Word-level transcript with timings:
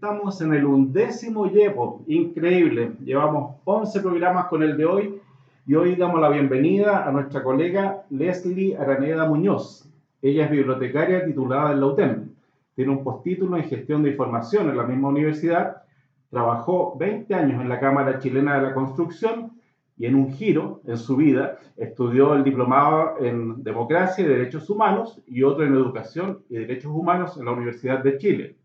Estamos 0.00 0.40
en 0.40 0.54
el 0.54 0.64
undécimo 0.64 1.46
YEPO, 1.46 2.04
increíble. 2.06 2.92
Llevamos 3.04 3.56
11 3.64 4.00
programas 4.00 4.46
con 4.46 4.62
el 4.62 4.76
de 4.78 4.86
hoy 4.86 5.20
y 5.66 5.74
hoy 5.74 5.94
damos 5.94 6.20
la 6.22 6.30
bienvenida 6.30 7.06
a 7.06 7.12
nuestra 7.12 7.42
colega 7.42 8.04
Leslie 8.08 8.78
Araneda 8.78 9.26
Muñoz. 9.26 9.86
Ella 10.22 10.46
es 10.46 10.50
bibliotecaria 10.50 11.24
titulada 11.24 11.72
en 11.72 11.80
la 11.80 11.86
UTEM. 11.86 12.30
Tiene 12.74 12.92
un 12.92 13.04
postítulo 13.04 13.58
en 13.58 13.64
gestión 13.64 14.02
de 14.02 14.12
información 14.12 14.70
en 14.70 14.78
la 14.78 14.84
misma 14.84 15.08
universidad. 15.08 15.82
Trabajó 16.30 16.96
20 16.98 17.34
años 17.34 17.60
en 17.60 17.68
la 17.68 17.78
Cámara 17.78 18.18
Chilena 18.18 18.56
de 18.56 18.68
la 18.68 18.74
Construcción 18.74 19.52
y 20.00 20.06
en 20.06 20.14
un 20.14 20.32
giro 20.32 20.80
en 20.86 20.96
su 20.96 21.14
vida 21.14 21.58
estudió 21.76 22.32
el 22.34 22.42
diplomado 22.42 23.18
en 23.20 23.62
Democracia 23.62 24.24
y 24.24 24.28
Derechos 24.28 24.70
Humanos 24.70 25.20
y 25.26 25.42
otro 25.42 25.62
en 25.62 25.74
Educación 25.74 26.42
y 26.48 26.54
Derechos 26.56 26.90
Humanos 26.90 27.36
en 27.36 27.44
la 27.44 27.52
Universidad 27.52 28.02
de 28.02 28.16
Chile. 28.16 28.56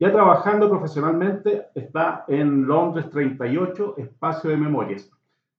Ya 0.00 0.10
trabajando 0.10 0.70
profesionalmente 0.70 1.66
está 1.74 2.24
en 2.28 2.66
Londres 2.66 3.10
38, 3.10 3.96
Espacio 3.98 4.48
de 4.48 4.56
Memorias. 4.56 5.10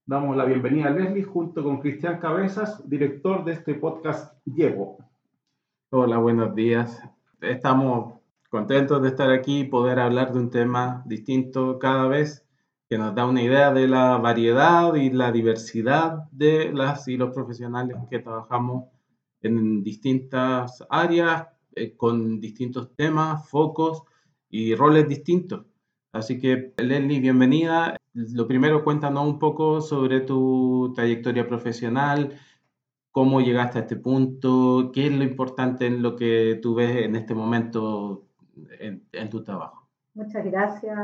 Damos 0.07 0.35
la 0.35 0.45
bienvenida 0.45 0.87
a 0.87 0.89
Leslie 0.89 1.21
junto 1.21 1.63
con 1.63 1.79
Cristian 1.79 2.19
Cabezas, 2.19 2.89
director 2.89 3.45
de 3.45 3.51
este 3.51 3.75
podcast 3.75 4.35
Llevo. 4.43 4.97
Hola, 5.91 6.17
buenos 6.17 6.55
días. 6.55 6.99
Estamos 7.41 8.15
contentos 8.49 9.03
de 9.03 9.09
estar 9.09 9.29
aquí 9.29 9.59
y 9.59 9.65
poder 9.65 9.99
hablar 9.99 10.33
de 10.33 10.39
un 10.39 10.49
tema 10.49 11.03
distinto 11.05 11.77
cada 11.77 12.07
vez 12.07 12.43
que 12.93 12.99
nos 12.99 13.15
da 13.15 13.25
una 13.25 13.41
idea 13.41 13.73
de 13.73 13.87
la 13.87 14.17
variedad 14.17 14.93
y 14.93 15.09
la 15.09 15.31
diversidad 15.31 16.29
de 16.31 16.71
las 16.71 17.07
y 17.07 17.17
los 17.17 17.33
profesionales 17.33 17.97
que 18.07 18.19
trabajamos 18.19 18.85
en 19.41 19.81
distintas 19.81 20.85
áreas, 20.91 21.47
eh, 21.73 21.97
con 21.97 22.39
distintos 22.39 22.95
temas, 22.95 23.49
focos 23.49 24.03
y 24.47 24.75
roles 24.75 25.07
distintos. 25.07 25.65
Así 26.11 26.39
que, 26.39 26.75
Leslie, 26.77 27.19
bienvenida. 27.19 27.97
Lo 28.13 28.47
primero, 28.47 28.83
cuéntanos 28.83 29.25
un 29.25 29.39
poco 29.39 29.81
sobre 29.81 30.21
tu 30.21 30.93
trayectoria 30.95 31.47
profesional, 31.47 32.37
cómo 33.09 33.41
llegaste 33.41 33.79
a 33.79 33.81
este 33.81 33.95
punto, 33.95 34.91
qué 34.93 35.07
es 35.07 35.13
lo 35.13 35.23
importante 35.23 35.87
en 35.87 36.03
lo 36.03 36.15
que 36.15 36.59
tú 36.61 36.75
ves 36.75 36.95
en 36.97 37.15
este 37.15 37.33
momento 37.33 38.27
en, 38.79 39.07
en 39.11 39.29
tu 39.31 39.43
trabajo. 39.43 39.89
Muchas 40.13 40.45
gracias, 40.45 40.95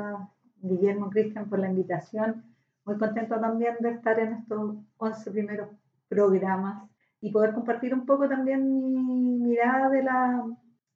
Guillermo 0.62 1.10
Cristian, 1.10 1.50
por 1.50 1.60
la 1.60 1.70
invitación. 1.70 2.44
Muy 2.86 2.98
contento 2.98 3.40
también 3.40 3.76
de 3.80 3.92
estar 3.92 4.20
en 4.20 4.34
estos 4.34 4.78
11 4.98 5.32
primeros 5.32 5.70
programas 6.08 6.90
y 7.22 7.32
poder 7.32 7.54
compartir 7.54 7.94
un 7.94 8.06
poco 8.06 8.28
también 8.28 8.66
mi 9.06 9.38
mirada 9.38 9.90
de 9.90 10.04
la, 10.04 10.46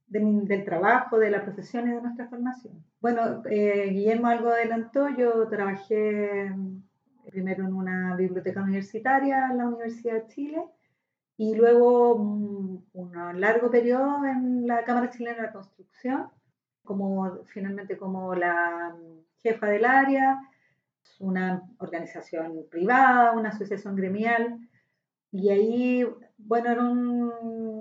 del 0.07 0.63
trabajo, 0.65 1.17
de 1.17 1.31
la 1.31 1.43
profesión 1.43 1.87
y 1.87 1.91
de 1.91 2.01
nuestra 2.01 2.27
formación. 2.27 2.83
Bueno, 3.01 3.43
eh, 3.49 3.89
Guillermo 3.91 4.27
algo 4.27 4.49
adelantó, 4.49 5.09
yo 5.09 5.47
trabajé 5.47 6.49
mm, 6.49 6.83
primero 7.29 7.65
en 7.65 7.73
una 7.73 8.15
biblioteca 8.15 8.61
universitaria 8.61 9.49
en 9.51 9.57
la 9.57 9.67
Universidad 9.67 10.13
de 10.15 10.27
Chile 10.27 10.63
y 11.37 11.55
luego 11.55 12.17
mm, 12.17 12.83
un 12.93 13.41
largo 13.41 13.69
periodo 13.69 14.25
en 14.25 14.67
la 14.67 14.83
Cámara 14.83 15.09
Chilena 15.09 15.37
de 15.37 15.43
la 15.43 15.53
Construcción, 15.53 16.29
como 16.83 17.43
finalmente 17.45 17.97
como 17.97 18.35
la 18.35 18.95
jefa 19.43 19.67
del 19.67 19.85
área, 19.85 20.39
una 21.19 21.61
organización 21.77 22.65
privada, 22.71 23.33
una 23.33 23.49
asociación 23.49 23.95
gremial, 23.95 24.57
y 25.31 25.49
ahí, 25.49 26.05
bueno, 26.37 26.69
era 26.71 26.83
un, 26.83 27.31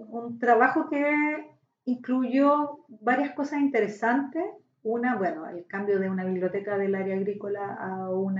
un 0.08 0.38
trabajo 0.38 0.88
que 0.88 1.50
incluyó 1.84 2.84
varias 2.88 3.34
cosas 3.34 3.60
interesantes. 3.60 4.44
Una, 4.84 5.16
bueno, 5.16 5.46
el 5.46 5.64
cambio 5.66 6.00
de 6.00 6.10
una 6.10 6.24
biblioteca 6.24 6.76
del 6.76 6.94
área 6.94 7.14
agrícola 7.14 7.74
a 7.74 8.10
un 8.10 8.36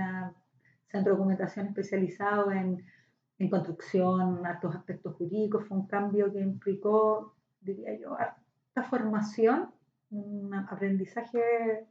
centro 0.91 1.13
de 1.13 1.17
documentación 1.17 1.67
especializado 1.67 2.51
en, 2.51 2.83
en 3.39 3.49
construcción, 3.49 4.45
altos 4.45 4.75
aspectos 4.75 5.15
jurídicos, 5.15 5.65
fue 5.67 5.77
un 5.77 5.87
cambio 5.87 6.33
que 6.33 6.41
implicó, 6.41 7.35
diría 7.61 7.97
yo, 7.97 8.17
esta 8.67 8.83
formación, 8.83 9.69
un 10.11 10.53
aprendizaje 10.53 11.87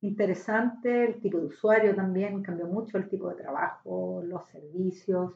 interesante, 0.00 1.04
el 1.04 1.20
tipo 1.20 1.38
de 1.38 1.46
usuario 1.46 1.94
también 1.94 2.42
cambió 2.42 2.66
mucho, 2.66 2.98
el 2.98 3.08
tipo 3.08 3.28
de 3.28 3.36
trabajo, 3.36 4.22
los 4.24 4.46
servicios, 4.48 5.34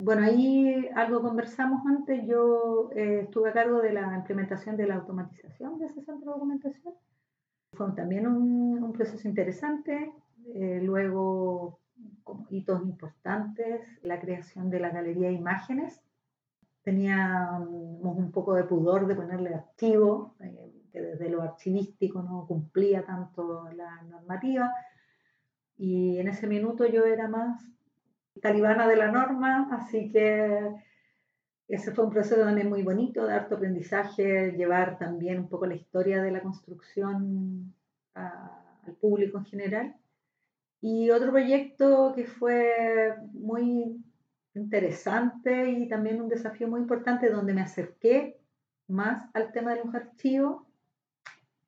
bueno, 0.00 0.24
ahí 0.24 0.88
algo 0.96 1.22
conversamos 1.22 1.86
antes. 1.86 2.26
Yo 2.26 2.90
eh, 2.94 3.20
estuve 3.22 3.50
a 3.50 3.52
cargo 3.52 3.80
de 3.80 3.92
la 3.92 4.16
implementación 4.16 4.76
de 4.76 4.86
la 4.86 4.96
automatización 4.96 5.78
de 5.78 5.86
ese 5.86 6.02
centro 6.02 6.26
de 6.26 6.34
documentación. 6.34 6.94
Fue 7.72 7.92
también 7.92 8.26
un, 8.26 8.92
proceso 8.92 9.26
interesante. 9.28 10.12
Eh, 10.54 10.80
luego, 10.82 11.80
como 12.22 12.46
hitos 12.50 12.82
importantes, 12.82 13.80
la 14.02 14.20
creación 14.20 14.68
de 14.68 14.80
la 14.80 14.90
galería 14.90 15.28
de 15.28 15.34
imágenes. 15.34 16.02
Teníamos 16.82 18.16
un 18.18 18.30
poco 18.30 18.54
de 18.54 18.64
pudor 18.64 19.06
de 19.06 19.14
ponerle 19.14 19.54
archivo, 19.54 20.34
eh, 20.40 20.73
que 20.94 21.02
desde 21.02 21.28
lo 21.28 21.42
archivístico 21.42 22.22
no 22.22 22.46
cumplía 22.46 23.04
tanto 23.04 23.68
la 23.72 24.00
normativa. 24.02 24.72
Y 25.76 26.18
en 26.18 26.28
ese 26.28 26.46
minuto 26.46 26.86
yo 26.86 27.04
era 27.04 27.26
más 27.26 27.68
talibana 28.40 28.86
de 28.86 28.96
la 28.96 29.10
norma, 29.10 29.68
así 29.72 30.12
que 30.12 30.72
ese 31.66 31.90
fue 31.90 32.04
un 32.04 32.12
proceso 32.12 32.42
también 32.42 32.68
muy 32.68 32.84
bonito, 32.84 33.26
de 33.26 33.34
harto 33.34 33.56
aprendizaje, 33.56 34.52
llevar 34.52 34.96
también 34.96 35.40
un 35.40 35.48
poco 35.48 35.66
la 35.66 35.74
historia 35.74 36.22
de 36.22 36.30
la 36.30 36.42
construcción 36.42 37.74
al 38.14 38.94
público 39.00 39.38
en 39.38 39.44
general. 39.46 39.96
Y 40.80 41.10
otro 41.10 41.32
proyecto 41.32 42.12
que 42.14 42.24
fue 42.24 43.16
muy 43.32 44.00
interesante 44.54 45.70
y 45.70 45.88
también 45.88 46.22
un 46.22 46.28
desafío 46.28 46.68
muy 46.68 46.80
importante 46.82 47.30
donde 47.30 47.52
me 47.52 47.62
acerqué 47.62 48.38
más 48.86 49.28
al 49.34 49.50
tema 49.50 49.74
de 49.74 49.84
los 49.84 49.92
archivos 49.92 50.63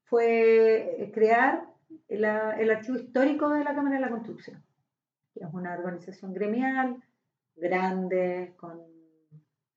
fue 0.06 1.10
crear 1.14 1.68
el 2.08 2.24
archivo 2.24 2.98
histórico 2.98 3.50
de 3.50 3.62
la 3.62 3.74
Cámara 3.74 3.96
de 3.96 4.02
la 4.02 4.10
Construcción 4.10 4.66
es 5.40 5.52
una 5.52 5.74
organización 5.74 6.32
gremial 6.32 7.02
grande, 7.56 8.54
con 8.56 8.80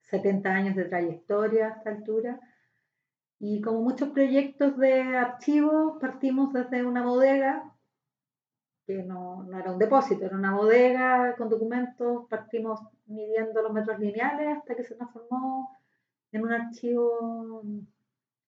70 0.02 0.50
años 0.50 0.76
de 0.76 0.84
trayectoria 0.84 1.66
a 1.66 1.70
esta 1.78 1.90
altura. 1.90 2.40
Y 3.38 3.60
como 3.62 3.80
muchos 3.80 4.10
proyectos 4.10 4.76
de 4.76 5.16
archivos, 5.16 5.98
partimos 6.00 6.52
desde 6.52 6.84
una 6.84 7.02
bodega, 7.04 7.72
que 8.86 9.02
no, 9.02 9.44
no, 9.44 9.58
era 9.58 9.72
un 9.72 9.78
depósito, 9.78 10.26
era 10.26 10.36
una 10.36 10.54
bodega 10.54 11.36
con 11.36 11.48
documentos, 11.48 12.26
partimos 12.28 12.80
midiendo 13.06 13.62
los 13.62 13.72
metros 13.72 13.98
lineales 13.98 14.58
hasta 14.58 14.74
que 14.74 14.84
se 14.84 14.94
transformó 14.94 15.76
en 16.32 16.42
un 16.42 16.52
archivo 16.52 17.62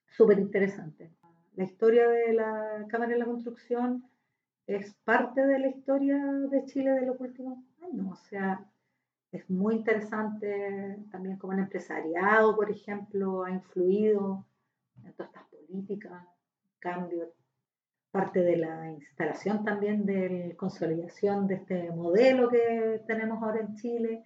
súper 0.09 0.39
interesante. 0.39 1.11
La 1.55 1.65
historia 1.65 2.09
de 2.09 2.33
la 2.33 2.87
Cámara 2.89 3.13
de 3.13 3.19
la 3.19 3.27
Construcción 3.27 4.05
es 4.67 4.95
parte 5.05 5.45
de 5.47 5.59
la 5.59 5.69
historia 5.69 6.17
de 6.25 6.65
Chile 6.65 6.93
de 6.93 7.07
los 7.07 7.21
últimos 7.21 7.59
años. 7.83 8.07
O 8.11 8.17
sea, 8.17 8.65
es 9.33 9.49
muy 9.51 9.75
interesante 9.77 10.99
también 11.11 11.37
cómo 11.37 11.53
el 11.53 11.61
empresariado, 11.61 12.57
por 12.57 12.71
ejemplo, 12.71 13.45
ha 13.45 13.51
influido 13.51 14.47
en 15.05 15.13
todas 15.13 15.31
estas 15.31 15.45
políticas, 15.49 16.25
cambios, 16.79 17.29
parte 18.11 18.41
de 18.41 18.57
la 18.57 18.91
instalación 18.91 19.65
también 19.65 20.05
de 20.05 20.55
consolidación 20.59 21.47
de 21.47 21.55
este 21.55 21.91
modelo 21.91 22.49
que 22.49 23.03
tenemos 23.07 23.43
ahora 23.43 23.61
en 23.61 23.75
Chile. 23.75 24.25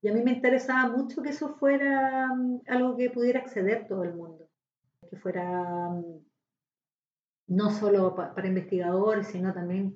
Y 0.00 0.08
a 0.08 0.12
mí 0.12 0.22
me 0.22 0.32
interesaba 0.32 0.88
mucho 0.88 1.22
que 1.22 1.30
eso 1.30 1.54
fuera 1.54 2.28
mm, 2.34 2.62
algo 2.68 2.96
que 2.96 3.10
pudiera 3.10 3.40
acceder 3.40 3.86
todo 3.86 4.02
el 4.04 4.14
mundo, 4.14 4.48
que 5.08 5.16
fuera 5.16 5.88
mm, 5.88 6.20
no 7.46 7.70
solo 7.70 8.14
para 8.14 8.46
investigadores, 8.46 9.28
sino 9.28 9.52
también 9.52 9.94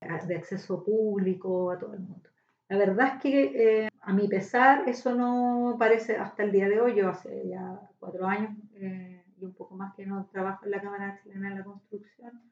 de 0.00 0.36
acceso 0.36 0.84
público 0.84 1.70
a 1.70 1.78
todo 1.78 1.94
el 1.94 2.00
mundo. 2.00 2.30
La 2.68 2.76
verdad 2.76 3.14
es 3.14 3.22
que 3.22 3.84
eh, 3.84 3.88
a 4.00 4.12
mi 4.12 4.28
pesar 4.28 4.88
eso 4.88 5.14
no 5.14 5.76
parece 5.78 6.16
hasta 6.16 6.42
el 6.42 6.52
día 6.52 6.68
de 6.68 6.80
hoy, 6.80 6.94
yo 6.94 7.08
hace 7.08 7.48
ya 7.48 7.80
cuatro 7.98 8.26
años 8.26 8.52
eh, 8.74 9.24
y 9.38 9.44
un 9.44 9.54
poco 9.54 9.74
más 9.74 9.94
que 9.94 10.06
no 10.06 10.26
trabajo 10.26 10.66
en 10.66 10.72
la 10.72 10.80
Cámara 10.80 11.18
Chilena 11.22 11.50
de 11.50 11.56
la 11.56 11.64
Construcción, 11.64 12.42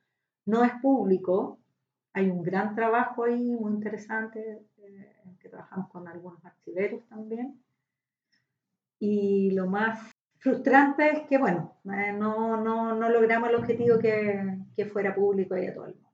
no 0.46 0.64
es 0.64 0.73
público, 0.81 1.58
hay 2.14 2.31
un 2.31 2.43
gran 2.43 2.75
trabajo 2.75 3.25
ahí 3.25 3.52
muy 3.52 3.73
interesante, 3.73 4.64
eh, 4.78 5.12
que 5.38 5.50
trabajamos 5.50 5.90
con 5.90 6.08
algunos 6.08 6.43
archiveros 6.44 7.06
también. 7.08 7.62
Y 8.99 9.50
lo 9.50 9.67
más 9.67 10.15
frustrante 10.46 11.10
es 11.10 11.22
que, 11.26 11.38
bueno, 11.38 11.76
eh, 11.87 12.12
no, 12.12 12.56
no, 12.56 12.94
no, 12.94 13.08
logramos 13.08 13.48
el 13.48 13.56
objetivo 13.56 13.98
que, 13.98 14.58
que, 14.76 14.87
fuera 14.87 15.12
público 15.12 15.56
y 15.56 15.66
a 15.66 15.75
todo 15.75 15.87
el 15.87 15.94
mundo. 15.94 16.08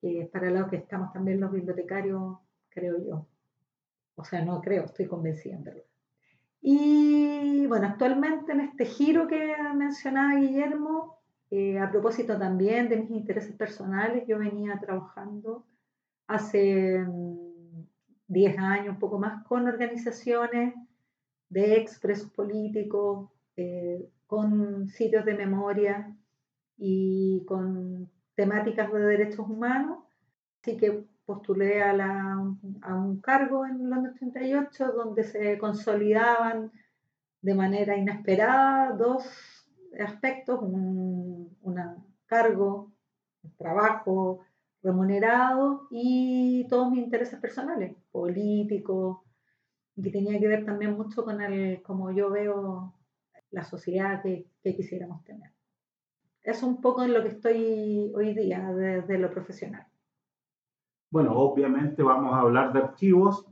Y 0.00 0.18
es 0.20 0.28
para 0.30 0.50
lo 0.50 0.66
que 0.70 0.76
estamos 0.76 1.12
también 1.12 1.38
los 1.38 1.52
bibliotecarios, 1.52 2.38
creo 2.70 2.96
yo. 3.06 3.26
O 4.14 4.24
sea, 4.24 4.42
no 4.42 4.62
creo, 4.62 4.84
estoy 4.84 5.06
convencida 5.06 5.56
en 5.56 5.64
verdad. 5.64 5.82
Y 6.62 7.66
bueno, 7.66 7.86
actualmente 7.86 8.52
en 8.52 8.60
este 8.60 8.86
giro 8.86 9.28
que 9.28 9.54
mencionaba 9.74 10.40
Guillermo, 10.40 11.18
eh, 11.50 11.78
a 11.78 11.90
propósito 11.90 12.38
también 12.38 12.88
de 12.88 12.96
mis 12.96 13.10
intereses 13.10 13.54
personales, 13.54 14.26
yo 14.26 14.38
venía 14.38 14.80
trabajando 14.80 15.66
hace 16.28 17.04
10 18.28 18.56
mm, 18.56 18.60
años, 18.60 18.94
un 18.94 19.00
poco 19.00 19.18
más, 19.18 19.44
con 19.44 19.68
organizaciones 19.68 20.74
de 21.48 21.76
expresos 21.76 22.30
políticos, 22.30 23.30
eh, 23.56 24.08
con 24.26 24.88
sitios 24.88 25.24
de 25.24 25.34
memoria 25.34 26.16
y 26.76 27.44
con 27.46 28.10
temáticas 28.34 28.92
de 28.92 29.00
derechos 29.00 29.48
humanos. 29.48 30.04
Así 30.60 30.76
que 30.76 31.04
postulé 31.24 31.82
a, 31.82 31.92
a 32.82 32.94
un 32.94 33.20
cargo 33.20 33.66
en 33.66 33.88
Londres 33.88 34.14
38 34.18 34.92
donde 34.92 35.24
se 35.24 35.58
consolidaban 35.58 36.72
de 37.40 37.54
manera 37.54 37.96
inesperada 37.96 38.92
dos 38.92 39.24
aspectos, 39.98 40.60
un 40.62 41.56
cargo, 42.26 42.92
un 43.42 43.56
trabajo 43.56 44.40
remunerado 44.82 45.86
y 45.90 46.66
todos 46.68 46.90
mis 46.90 47.04
intereses 47.04 47.38
personales, 47.40 47.96
políticos, 48.10 49.18
que 50.02 50.10
tenía 50.10 50.38
que 50.38 50.48
ver 50.48 50.64
también 50.64 50.96
mucho 50.96 51.24
con 51.24 51.40
el, 51.40 51.82
como 51.82 52.10
yo 52.12 52.30
veo 52.30 52.94
la 53.50 53.64
sociedad 53.64 54.22
que, 54.22 54.46
que 54.62 54.76
quisiéramos 54.76 55.24
tener. 55.24 55.50
Es 56.42 56.62
un 56.62 56.80
poco 56.80 57.02
en 57.02 57.12
lo 57.12 57.22
que 57.22 57.30
estoy 57.30 58.12
hoy 58.14 58.34
día 58.34 58.72
desde 58.72 59.18
lo 59.18 59.30
profesional. 59.30 59.86
Bueno, 61.10 61.32
obviamente 61.36 62.02
vamos 62.02 62.34
a 62.34 62.40
hablar 62.40 62.72
de 62.72 62.80
archivos. 62.80 63.46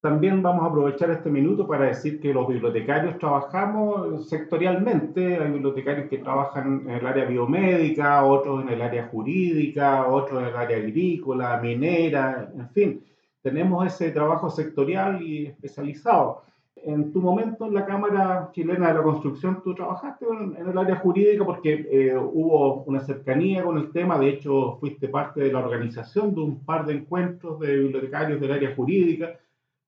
También 0.00 0.42
vamos 0.42 0.64
a 0.64 0.66
aprovechar 0.66 1.10
este 1.10 1.30
minuto 1.30 1.66
para 1.66 1.86
decir 1.86 2.20
que 2.20 2.34
los 2.34 2.46
bibliotecarios 2.46 3.18
trabajamos 3.18 4.28
sectorialmente. 4.28 5.38
Hay 5.38 5.50
bibliotecarios 5.50 6.08
que 6.08 6.18
trabajan 6.18 6.82
en 6.88 6.90
el 6.90 7.06
área 7.06 7.24
biomédica, 7.24 8.24
otros 8.24 8.62
en 8.62 8.68
el 8.68 8.82
área 8.82 9.08
jurídica, 9.08 10.06
otros 10.08 10.42
en 10.42 10.48
el 10.48 10.56
área 10.56 10.76
agrícola, 10.76 11.58
minera, 11.60 12.52
en 12.54 12.68
fin. 12.70 13.04
Tenemos 13.44 13.86
ese 13.86 14.10
trabajo 14.10 14.48
sectorial 14.48 15.22
y 15.22 15.46
especializado 15.46 16.42
en 16.76 17.12
tu 17.12 17.20
momento 17.20 17.66
en 17.66 17.74
la 17.74 17.84
Cámara 17.84 18.50
Chilena 18.52 18.88
de 18.88 18.94
la 18.94 19.02
Construcción, 19.02 19.62
tú 19.62 19.74
trabajaste 19.74 20.24
en, 20.26 20.56
el 20.66 20.78
área 20.78 20.96
jurídica 20.96 21.44
porque 21.44 21.86
eh, 21.90 22.16
hubo 22.16 22.84
una 22.84 23.00
cercanía 23.00 23.62
con 23.62 23.76
el 23.76 23.92
tema, 23.92 24.18
de 24.18 24.30
hecho 24.30 24.78
fuiste 24.80 25.08
parte 25.08 25.42
de 25.42 25.52
la 25.52 25.60
organización 25.60 26.34
de 26.34 26.40
un 26.40 26.64
par 26.64 26.86
de 26.86 26.94
encuentros 26.94 27.60
de 27.60 27.76
bibliotecarios 27.76 28.40
del 28.40 28.52
área 28.52 28.74
jurídica, 28.74 29.38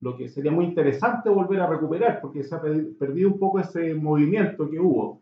lo 0.01 0.15
que 0.15 0.29
sería 0.29 0.51
muy 0.51 0.65
interesante 0.65 1.29
volver 1.29 1.61
a 1.61 1.67
recuperar 1.67 2.21
porque 2.21 2.43
se 2.43 2.53
ha 2.53 2.61
perdido 2.61 3.29
un 3.29 3.39
poco 3.39 3.59
ese 3.59 3.95
movimiento 3.95 4.69
que 4.69 4.79
hubo. 4.79 5.21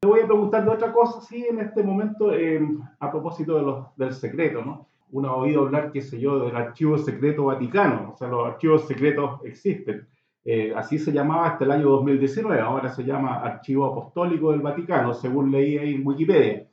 Te 0.00 0.06
voy 0.06 0.20
a 0.20 0.26
preguntar 0.26 0.64
de 0.64 0.70
otra 0.70 0.92
cosa, 0.92 1.22
sí, 1.22 1.46
en 1.48 1.60
este 1.60 1.82
momento, 1.82 2.30
em, 2.34 2.78
a 2.98 3.10
propósito 3.10 3.56
de 3.56 3.62
los, 3.62 3.96
del 3.96 4.12
secreto, 4.12 4.62
¿no? 4.62 4.89
Uno 5.12 5.30
ha 5.30 5.36
oído 5.36 5.62
hablar, 5.62 5.92
qué 5.92 6.00
sé 6.00 6.20
yo, 6.20 6.44
del 6.44 6.56
archivo 6.56 6.98
secreto 6.98 7.44
vaticano, 7.44 8.12
o 8.12 8.16
sea, 8.16 8.28
los 8.28 8.46
archivos 8.46 8.86
secretos 8.86 9.40
existen 9.44 10.06
eh, 10.44 10.72
así 10.74 10.98
se 10.98 11.12
llamaba 11.12 11.48
hasta 11.48 11.64
el 11.64 11.70
año 11.70 11.90
2019, 11.90 12.60
ahora 12.60 12.88
se 12.88 13.04
llama 13.04 13.42
Archivo 13.42 13.84
Apostólico 13.86 14.52
del 14.52 14.62
Vaticano, 14.62 15.12
según 15.12 15.50
leí 15.50 15.76
ahí 15.76 15.94
en 15.94 16.06
Wikipedia. 16.06 16.66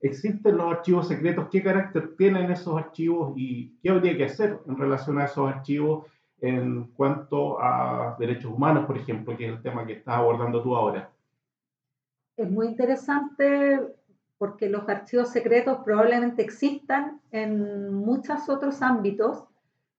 ¿Existen 0.00 0.56
los 0.56 0.72
archivos 0.72 1.08
secretos? 1.08 1.48
¿Qué 1.50 1.62
carácter 1.62 2.14
tienen 2.16 2.50
esos 2.50 2.78
archivos 2.78 3.34
y 3.36 3.76
qué 3.82 3.90
habría 3.90 4.16
que 4.16 4.24
hacer 4.24 4.60
en 4.66 4.78
relación 4.78 5.18
a 5.18 5.24
esos 5.24 5.48
archivos 5.48 6.06
en 6.40 6.84
cuanto 6.92 7.60
a 7.60 8.16
derechos 8.18 8.52
humanos, 8.52 8.86
por 8.86 8.96
ejemplo, 8.96 9.36
que 9.36 9.46
es 9.46 9.52
el 9.52 9.62
tema 9.62 9.84
que 9.84 9.94
estás 9.94 10.16
abordando 10.16 10.62
tú 10.62 10.74
ahora? 10.74 11.10
Es 12.36 12.50
muy 12.50 12.68
interesante 12.68 13.78
porque 14.40 14.68
los 14.68 14.88
archivos 14.88 15.28
secretos 15.28 15.80
probablemente 15.84 16.42
existan 16.42 17.20
en 17.30 17.92
muchos 17.94 18.48
otros 18.48 18.80
ámbitos 18.82 19.44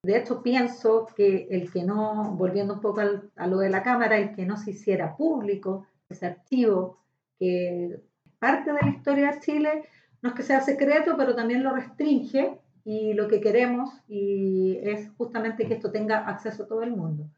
de 0.03 0.17
hecho, 0.17 0.41
pienso 0.41 1.05
que 1.15 1.47
el 1.51 1.71
que 1.71 1.83
no, 1.83 2.31
volviendo 2.31 2.73
un 2.73 2.81
poco 2.81 3.01
a 3.35 3.47
lo 3.47 3.59
de 3.59 3.69
la 3.69 3.83
Cámara, 3.83 4.17
el 4.17 4.33
que 4.33 4.47
no 4.47 4.57
se 4.57 4.71
hiciera 4.71 5.15
público 5.15 5.85
ese 6.09 6.25
archivo, 6.25 6.97
que 7.38 8.01
parte 8.39 8.73
de 8.73 8.81
la 8.81 8.89
historia 8.89 9.31
de 9.31 9.39
Chile, 9.41 9.83
no 10.23 10.29
es 10.29 10.35
que 10.35 10.41
sea 10.41 10.61
secreto, 10.61 11.15
pero 11.17 11.35
también 11.35 11.61
lo 11.63 11.75
restringe 11.75 12.59
y 12.83 13.13
lo 13.13 13.27
que 13.27 13.41
queremos 13.41 13.91
y 14.07 14.79
es 14.81 15.11
justamente 15.17 15.67
que 15.67 15.75
esto 15.75 15.91
tenga 15.91 16.27
acceso 16.27 16.63
a 16.63 16.67
todo 16.67 16.81
el 16.81 16.95
mundo. 16.95 17.29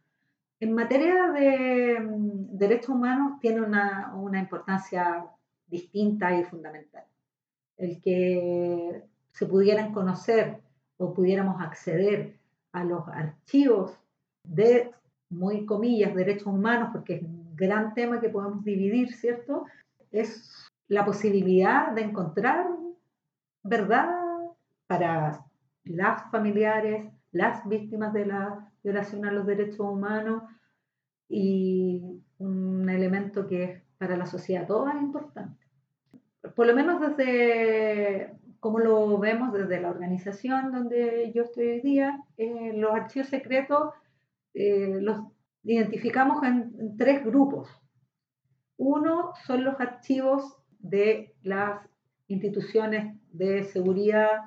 En 0.62 0.72
materia 0.72 1.32
de 1.32 2.00
mm, 2.00 2.58
derechos 2.58 2.90
humanos 2.90 3.42
tiene 3.42 3.62
una, 3.62 4.14
una 4.16 4.40
importancia 4.40 5.26
distinta 5.74 6.40
y 6.40 6.44
fundamental. 6.44 7.04
El 7.78 8.00
que 8.00 9.04
se 9.32 9.46
pudieran 9.48 9.92
conocer 9.92 10.62
o 10.98 11.14
pudiéramos 11.16 11.60
acceder 11.62 12.38
a 12.74 12.84
los 12.84 13.08
archivos 13.08 13.98
de, 14.44 14.92
muy 15.32 15.66
comillas, 15.66 16.14
derechos 16.14 16.48
humanos, 16.48 16.90
porque 16.94 17.16
es 17.16 17.24
un 17.24 17.56
gran 17.56 17.96
tema 17.96 18.22
que 18.22 18.30
podemos 18.30 18.64
dividir, 18.64 19.16
¿cierto? 19.16 19.66
Es 20.12 20.70
la 20.88 21.04
posibilidad 21.04 21.92
de 21.92 22.02
encontrar 22.02 22.68
verdad 23.64 24.10
para 24.86 25.44
las 25.86 26.30
familiares, 26.30 27.12
las 27.32 27.68
víctimas 27.68 28.14
de 28.14 28.28
la 28.28 28.72
violación 28.84 29.26
a 29.26 29.32
los 29.32 29.48
derechos 29.48 29.80
humanos 29.80 30.44
y 31.28 32.22
un 32.38 32.88
elemento 32.88 33.48
que 33.48 33.64
es 33.64 33.82
para 33.98 34.18
la 34.18 34.28
sociedad 34.28 34.68
toda 34.68 34.94
importante. 35.02 35.63
Por 36.56 36.68
lo 36.68 36.76
menos 36.76 37.00
desde 37.02 38.34
como 38.64 38.80
lo 38.80 39.18
vemos 39.18 39.52
desde 39.52 39.82
la 39.82 39.90
organización 39.90 40.72
donde 40.72 41.34
yo 41.36 41.44
estoy 41.44 41.68
hoy 41.68 41.82
día, 41.82 42.24
eh, 42.38 42.72
los 42.74 42.94
archivos 42.94 43.28
secretos 43.28 43.90
eh, 44.54 45.00
los 45.02 45.20
identificamos 45.64 46.42
en, 46.44 46.96
tres 46.98 47.26
grupos. 47.26 47.70
Uno 48.78 49.34
son 49.46 49.66
los 49.66 49.78
archivos 49.82 50.56
de 50.80 51.36
las 51.44 51.82
instituciones 52.28 53.18
de 53.34 53.64
seguridad, 53.64 54.44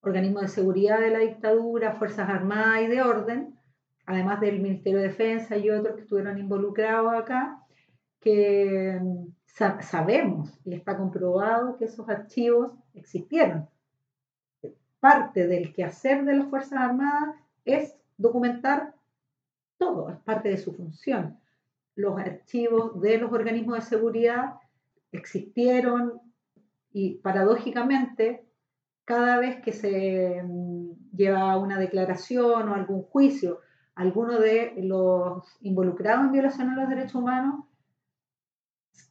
organismos 0.00 0.42
de 0.42 0.48
seguridad 0.48 1.00
de 1.00 1.10
la 1.10 1.18
dictadura, 1.18 1.96
Fuerzas 1.96 2.28
Armadas 2.28 2.82
y 2.82 2.86
de 2.86 3.02
Orden, 3.02 3.58
además 4.06 4.40
del 4.40 4.60
Ministerio 4.60 5.00
de 5.00 5.08
Defensa 5.08 5.56
y 5.56 5.70
otros 5.70 5.96
que 5.96 6.02
estuvieron 6.02 6.38
involucrados 6.38 7.12
acá, 7.14 7.60
que 8.20 9.00
sabemos 9.54 10.58
y 10.64 10.74
está 10.74 10.96
comprobado 10.96 11.76
que 11.76 11.84
esos 11.84 12.08
archivos 12.08 12.72
existieron. 12.94 13.68
Parte 15.00 15.46
del 15.46 15.72
quehacer 15.72 16.24
de 16.24 16.36
las 16.36 16.48
Fuerzas 16.48 16.78
Armadas 16.78 17.36
es 17.64 17.96
documentar 18.16 18.94
todo, 19.78 20.10
es 20.10 20.18
parte 20.18 20.50
de 20.50 20.58
su 20.58 20.74
función. 20.74 21.38
Los 21.94 22.18
archivos 22.18 23.00
de 23.00 23.18
los 23.18 23.32
organismos 23.32 23.76
de 23.76 23.82
seguridad 23.82 24.54
existieron 25.12 26.20
y 26.92 27.16
paradójicamente 27.16 28.46
cada 29.04 29.38
vez 29.38 29.60
que 29.62 29.72
se 29.72 30.42
mm, 30.42 31.16
lleva 31.16 31.56
una 31.58 31.78
declaración 31.78 32.68
o 32.68 32.74
algún 32.74 33.02
juicio, 33.02 33.60
alguno 33.94 34.38
de 34.38 34.74
los 34.78 35.44
involucrados 35.62 36.26
en 36.26 36.32
violación 36.32 36.70
a 36.70 36.76
los 36.76 36.88
derechos 36.88 37.16
humanos 37.16 37.64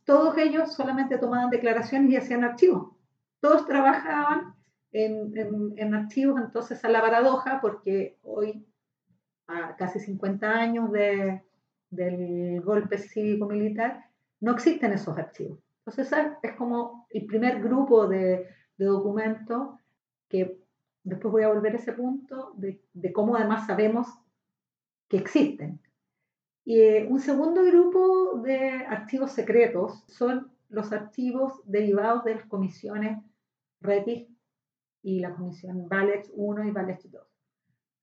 todos 0.10 0.36
ellos 0.40 0.74
solamente 0.74 1.20
tomaban 1.20 1.52
declaraciones 1.52 2.10
y 2.10 2.18
hacían 2.18 2.44
archivos. 2.44 2.96
Todos 3.42 3.68
trabajaban 3.68 4.56
en, 4.92 5.94
archivos, 5.94 6.42
entonces 6.42 6.84
a 6.84 6.90
la 6.90 7.00
paradoja, 7.00 7.62
porque 7.62 8.18
hoy, 8.24 8.66
a 9.46 9.76
casi 9.76 10.00
50 10.00 10.50
años 10.50 10.90
del 11.92 12.62
golpe 12.62 12.98
cívico-militar, 12.98 14.06
no 14.40 14.54
existen 14.54 14.94
esos 14.94 15.16
archivos. 15.16 15.60
Entonces 15.86 16.12
es 16.42 16.54
como 16.54 17.06
el 17.12 17.28
primer 17.28 17.62
grupo 17.62 18.08
de, 18.08 18.48
documentos 18.80 19.78
que 20.28 20.60
después 21.04 21.32
voy 21.32 21.44
a 21.44 21.50
volver 21.50 21.74
a 21.74 21.78
ese 21.78 21.94
punto 21.94 22.54
de, 22.56 22.82
de 22.94 23.14
cómo 23.14 23.36
además 23.36 23.68
sabemos 23.68 24.08
que 25.08 25.18
existen. 25.18 25.80
Eh, 26.72 27.08
un 27.10 27.20
segundo 27.20 27.64
grupo 27.64 28.42
de 28.44 28.86
archivos 28.86 29.32
secretos 29.32 30.04
son 30.08 30.52
los 30.70 30.92
archivos 30.92 31.64
derivados 31.66 32.24
de 32.26 32.36
las 32.36 32.46
comisiones 32.46 33.18
RETIS 33.82 34.28
y 35.02 35.20
la 35.20 35.34
comisión 35.34 35.90
VALEX 35.90 36.32
1 36.36 36.66
y 36.66 36.70
VALEX 36.70 37.12
2. 37.12 37.28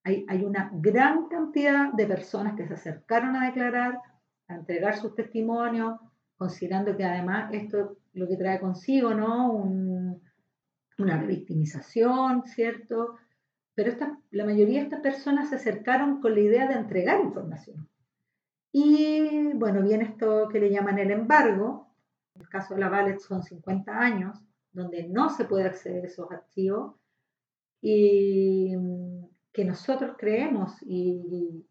Hay, 0.02 0.26
hay, 0.28 0.44
una 0.44 0.73
gran 0.75 1.28
cantidad 1.28 1.92
de 1.92 2.06
personas 2.06 2.56
que 2.56 2.66
se 2.66 2.75
acercaron 2.75 3.37
a 3.37 3.46
declarar, 3.46 4.00
a 4.49 4.56
entregar 4.56 4.96
sus 4.96 5.14
testimonios, 5.14 6.00
considerando 6.37 6.96
que 6.96 7.04
además 7.04 7.54
esto 7.54 7.99
lo 8.14 8.26
que 8.26 8.37
trae 8.37 8.58
consigo, 8.58 9.14
¿no? 9.14 9.52
una 10.99 11.20
revictimización, 11.20 12.42
¿cierto? 12.46 13.14
Pero 13.76 13.90
esta, 13.90 14.18
la 14.32 14.44
mayoría 14.44 14.80
de 14.80 14.87
estas 14.87 15.02
personas 15.02 15.50
se 15.50 15.54
acercaron 15.54 16.20
con 16.20 16.35
la 16.35 16.40
idea 16.40 16.66
de 16.66 16.75
entregar 16.75 17.20
información 17.20 17.88
Y 18.73 19.52
bueno, 19.54 19.82
viene 19.82 20.04
esto 20.04 20.49
que 20.49 20.61
le 20.61 20.70
llaman 20.70 20.99
el 20.99 21.11
embargo. 21.11 21.94
En 22.35 22.42
el 22.42 22.49
caso 22.49 22.75
de 22.75 22.80
la 22.80 23.18
son 23.18 23.42
50 23.42 23.99
años, 23.99 24.38
donde 24.73 25.08
no 25.08 25.30
se 25.30 25.44
puede 25.46 25.64
acceder 25.64 26.04
a 26.04 26.08
esos 26.08 26.30
archivos 26.30 26.94
y 27.80 28.75
que 29.52 29.64
nosotros 29.64 30.16
creemos 30.18 30.75
y, 30.82 31.64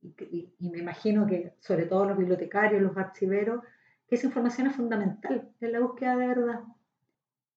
y, 0.00 0.70
me 0.70 0.78
imagino 0.78 1.26
que 1.26 1.54
sobre 1.58 1.86
todo 1.86 2.06
los 2.06 2.18
bibliotecarios, 2.18 2.82
los 2.82 2.96
archiveros, 2.96 3.62
que 4.06 4.16
esa 4.16 4.26
información 4.26 4.68
es 4.68 4.76
fundamental 4.76 5.48
en 5.60 5.72
la 5.72 5.80
búsqueda 5.80 6.16
de 6.16 6.28
verdad. 6.28 6.60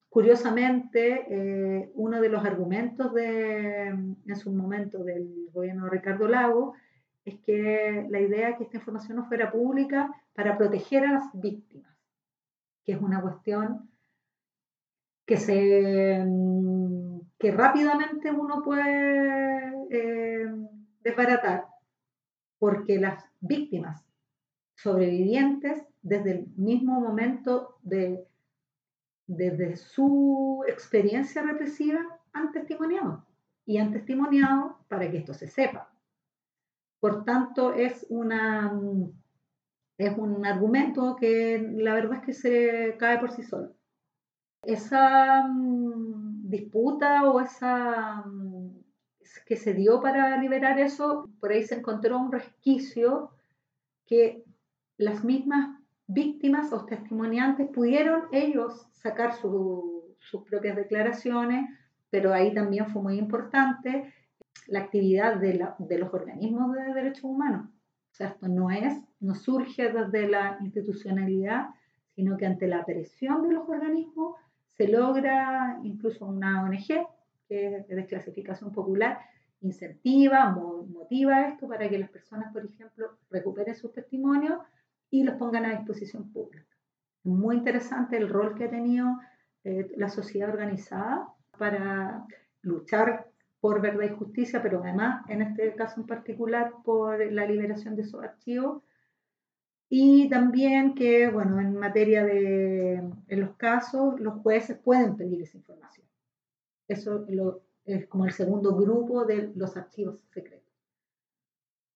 Curiosamente, 0.09 1.25
eh, 1.29 1.91
uno 1.93 2.21
de 2.21 2.29
los 2.29 2.43
argumentos 2.45 3.13
de, 3.13 3.87
en 3.87 4.35
su 4.35 4.51
momento 4.51 5.03
del 5.03 5.49
gobierno 5.51 5.85
de 5.85 5.91
Ricardo 5.91 6.27
Lago 6.27 6.73
es 7.27 7.39
que 7.41 8.07
la 8.09 8.21
idea 8.21 8.49
es 8.49 8.57
que 8.57 8.63
esta 8.63 8.77
información 8.77 9.17
no 9.17 9.25
fuera 9.25 9.51
pública 9.51 10.15
para 10.33 10.57
proteger 10.57 11.03
a 11.05 11.11
las 11.11 11.29
víctimas, 11.33 11.93
que 12.85 12.93
es 12.93 13.01
una 13.01 13.21
cuestión 13.21 13.89
que, 15.25 15.35
se, 15.35 16.25
que 17.37 17.51
rápidamente 17.51 18.31
uno 18.31 18.63
puede 18.63 19.73
eh, 19.91 20.45
desbaratar 21.01 21.65
porque 22.59 22.97
las 22.97 23.25
víctimas 23.41 24.05
sobrevivientes, 24.75 25.83
desde 26.01 26.31
el 26.31 26.47
mismo 26.55 27.01
momento 27.01 27.77
de, 27.81 28.25
desde 29.25 29.75
su 29.75 30.63
experiencia 30.65 31.41
represiva, 31.41 31.99
han 32.31 32.53
testimoniado 32.53 33.25
y 33.65 33.79
han 33.79 33.91
testimoniado 33.91 34.77
para 34.87 35.11
que 35.11 35.17
esto 35.17 35.33
se 35.33 35.47
sepa. 35.47 35.91
Por 36.99 37.23
tanto, 37.25 37.73
es, 37.73 38.05
una, 38.09 38.73
es 39.97 40.17
un 40.17 40.45
argumento 40.45 41.15
que 41.15 41.65
la 41.75 41.93
verdad 41.93 42.19
es 42.19 42.25
que 42.25 42.33
se 42.33 42.95
cae 42.97 43.19
por 43.19 43.31
sí 43.31 43.43
solo. 43.43 43.73
Esa 44.63 45.47
mm, 45.47 46.49
disputa 46.49 47.29
o 47.29 47.39
esa 47.39 48.23
mm, 48.25 48.83
que 49.45 49.55
se 49.55 49.73
dio 49.73 50.01
para 50.01 50.37
liberar 50.41 50.79
eso, 50.79 51.29
por 51.39 51.51
ahí 51.51 51.63
se 51.63 51.75
encontró 51.75 52.17
un 52.17 52.31
resquicio 52.31 53.31
que 54.05 54.43
las 54.97 55.23
mismas 55.23 55.79
víctimas 56.07 56.71
o 56.73 56.85
testimoniantes 56.85 57.69
pudieron 57.69 58.23
ellos 58.31 58.87
sacar 58.93 59.33
sus 59.33 60.43
propias 60.49 60.75
declaraciones, 60.75 61.69
pero 62.09 62.33
ahí 62.33 62.53
también 62.53 62.87
fue 62.87 63.01
muy 63.01 63.17
importante 63.17 64.13
la 64.67 64.79
actividad 64.79 65.37
de, 65.37 65.65
de, 65.79 65.97
los 65.97 66.13
organismos 66.13 66.73
de 66.73 66.93
derechos 66.93 67.23
humanos. 67.23 67.67
O 68.11 68.15
sea, 68.17 68.29
esto 68.29 68.47
no 68.47 68.71
es, 68.71 68.99
no 69.19 69.35
surge 69.35 69.91
desde 69.91 70.27
la 70.27 70.57
institucionalidad, 70.61 71.67
sino 72.15 72.35
que 72.37 72.45
ante 72.45 72.67
la 72.67 72.85
presión 72.85 73.43
de 73.43 73.53
los 73.53 73.69
organismos 73.69 74.35
se 74.75 74.87
logra 74.87 75.79
incluso 75.83 76.25
una 76.25 76.63
ONG 76.63 77.07
que 77.47 77.77
es 77.77 77.87
de 77.87 78.05
clasificación 78.05 78.71
popular, 78.71 79.19
incentiva, 79.61 80.49
motiva 80.51 81.47
esto 81.47 81.67
para 81.67 81.89
que 81.89 81.97
las 81.97 82.09
personas, 82.09 82.51
por 82.53 82.65
ejemplo, 82.65 83.17
recuperen 83.29 83.75
sus 83.75 83.93
testimonios 83.93 84.59
y 85.09 85.23
los 85.23 85.35
pongan 85.35 85.65
a 85.65 85.77
disposición 85.77 86.31
pública. 86.31 86.67
Muy 87.23 87.57
interesante 87.57 88.17
el 88.17 88.29
rol 88.29 88.55
que 88.55 88.65
ha 88.65 88.69
tenido 88.69 89.07
eh, 89.63 89.89
la 89.95 90.09
sociedad 90.09 90.49
organizada 90.49 91.33
para 91.57 92.25
luchar 92.61 93.26
por 93.59 93.81
verdad 93.81 94.05
y 94.05 94.15
justicia, 94.15 94.61
pero 94.61 94.83
además, 94.83 95.25
en 95.29 95.41
este 95.41 95.73
caso 95.75 96.01
en 96.01 96.07
particular, 96.07 96.73
por 96.83 97.19
la 97.31 97.45
liberación 97.45 97.95
de 97.95 98.03
esos 98.03 98.23
archivos. 98.23 98.83
Y 99.89 100.29
también 100.29 100.95
que, 100.95 101.29
bueno, 101.29 101.59
en 101.59 101.75
materia 101.75 102.23
de, 102.25 102.95
en 103.27 103.39
los 103.39 103.55
casos, 103.55 104.19
los 104.19 104.41
jueces 104.41 104.77
pueden 104.77 105.15
pedir 105.15 105.41
esa 105.41 105.57
información. 105.57 106.05
Eso 106.87 107.25
lo, 107.29 107.61
es 107.85 108.05
como 108.07 108.25
el 108.25 108.33
segundo 108.33 108.75
grupo 108.75 109.25
de 109.25 109.51
los 109.55 109.75
archivos 109.77 110.19
secretos. 110.33 110.67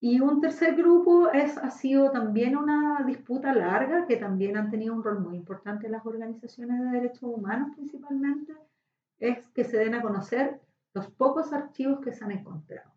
Y 0.00 0.20
un 0.20 0.40
tercer 0.40 0.74
grupo 0.74 1.30
es, 1.30 1.56
ha 1.58 1.70
sido 1.70 2.10
también 2.10 2.56
una 2.56 3.04
disputa 3.06 3.54
larga 3.54 4.06
que 4.06 4.16
también 4.16 4.56
han 4.56 4.68
tenido 4.68 4.94
un 4.94 5.04
rol 5.04 5.20
muy 5.20 5.36
importante 5.36 5.88
las 5.88 6.04
organizaciones 6.04 6.80
de 6.80 6.98
derechos 6.98 7.22
humanos 7.22 7.70
principalmente, 7.76 8.52
es 9.20 9.46
que 9.50 9.62
se 9.62 9.76
den 9.76 9.94
a 9.94 10.02
conocer 10.02 10.60
los 10.94 11.08
pocos 11.08 11.52
archivos 11.52 12.00
que 12.00 12.12
se 12.12 12.24
han 12.24 12.32
encontrado. 12.32 12.92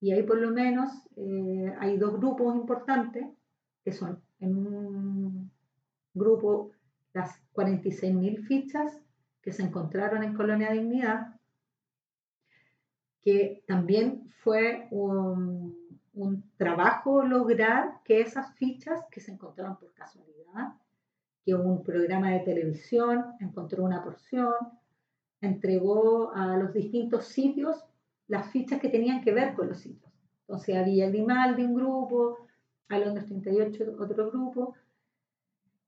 Y 0.00 0.12
ahí 0.12 0.22
por 0.22 0.38
lo 0.38 0.50
menos 0.50 0.90
eh, 1.16 1.74
hay 1.80 1.96
dos 1.96 2.12
grupos 2.14 2.54
importantes, 2.54 3.26
que 3.84 3.92
son 3.92 4.22
en 4.40 4.56
un 4.56 5.50
grupo 6.14 6.72
las 7.12 7.40
46.000 7.54 8.46
fichas 8.46 9.00
que 9.40 9.52
se 9.52 9.62
encontraron 9.62 10.22
en 10.22 10.34
Colonia 10.34 10.72
Dignidad, 10.72 11.36
que 13.22 13.64
también 13.66 14.30
fue 14.42 14.88
un, 14.90 15.74
trabajo 16.56 17.22
lograr 17.22 18.00
que 18.04 18.20
esas 18.20 18.54
fichas 18.54 19.04
que 19.10 19.20
se 19.20 19.32
encontraron 19.32 19.76
por 19.78 19.92
casualidad, 19.92 20.74
que 21.44 21.54
un 21.54 21.82
programa 21.82 22.30
de 22.30 22.40
televisión 22.40 23.34
encontró 23.40 23.84
una 23.84 24.02
porción, 24.02 24.54
entregó 25.46 26.32
a 26.34 26.56
los 26.56 26.72
distintos 26.72 27.26
sitios 27.26 27.84
las 28.28 28.50
fichas 28.50 28.80
que 28.80 28.88
tenían 28.88 29.22
que 29.22 29.32
ver 29.32 29.54
con 29.54 29.68
los 29.68 29.78
sitios. 29.78 30.12
Entonces 30.40 30.76
había 30.76 31.08
Grimaldi 31.08 31.64
un 31.64 31.74
grupo, 31.74 32.38
a 32.88 32.98
Londres 32.98 33.26
38 33.26 33.96
otro 33.98 34.30
grupo, 34.30 34.74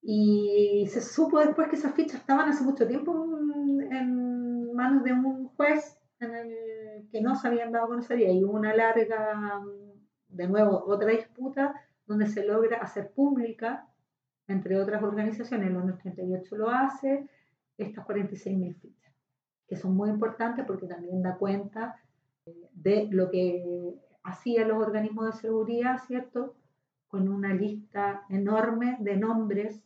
y 0.03 0.87
se 0.91 1.00
supo 1.00 1.38
después 1.38 1.69
que 1.69 1.77
esas 1.77 1.95
fichas 1.95 2.21
estaban 2.21 2.49
hace 2.49 2.65
mucho 2.65 2.87
tiempo 2.87 3.12
en 3.91 4.73
manos 4.75 5.05
de 5.05 5.12
un 5.12 5.49
juez 5.49 5.99
el 6.21 7.09
que 7.11 7.21
no 7.21 7.35
se 7.37 7.49
habían 7.49 7.73
dado 7.73 7.87
a 7.87 7.88
conocer 7.88 8.19
y 8.21 8.25
hay 8.25 8.43
una 8.43 8.75
larga, 8.75 9.62
de 10.29 10.49
nuevo, 10.49 10.85
otra 10.87 11.11
disputa 11.11 11.75
donde 12.07 12.27
se 12.27 12.45
logra 12.45 12.79
hacer 12.79 13.11
pública, 13.12 13.87
entre 14.47 14.81
otras 14.81 15.03
organizaciones, 15.03 15.69
el 15.69 15.77
ONU 15.77 15.97
38 15.99 16.57
lo 16.57 16.71
hace, 16.71 17.29
estas 17.77 18.05
46.000 18.07 18.75
fichas, 18.77 18.98
que 19.68 19.76
son 19.76 19.94
muy 19.94 20.08
importantes 20.08 20.64
porque 20.66 20.87
también 20.87 21.22
da 21.22 21.37
cuenta 21.37 22.00
de 22.72 23.08
lo 23.10 23.30
que 23.30 23.94
hacían 24.22 24.68
los 24.68 24.78
organismos 24.78 25.26
de 25.26 25.40
seguridad, 25.40 25.98
¿cierto? 26.06 26.54
Con 27.08 27.28
una 27.28 27.52
lista 27.52 28.25
enorme 28.30 28.96
de 29.00 29.16
nombres 29.16 29.82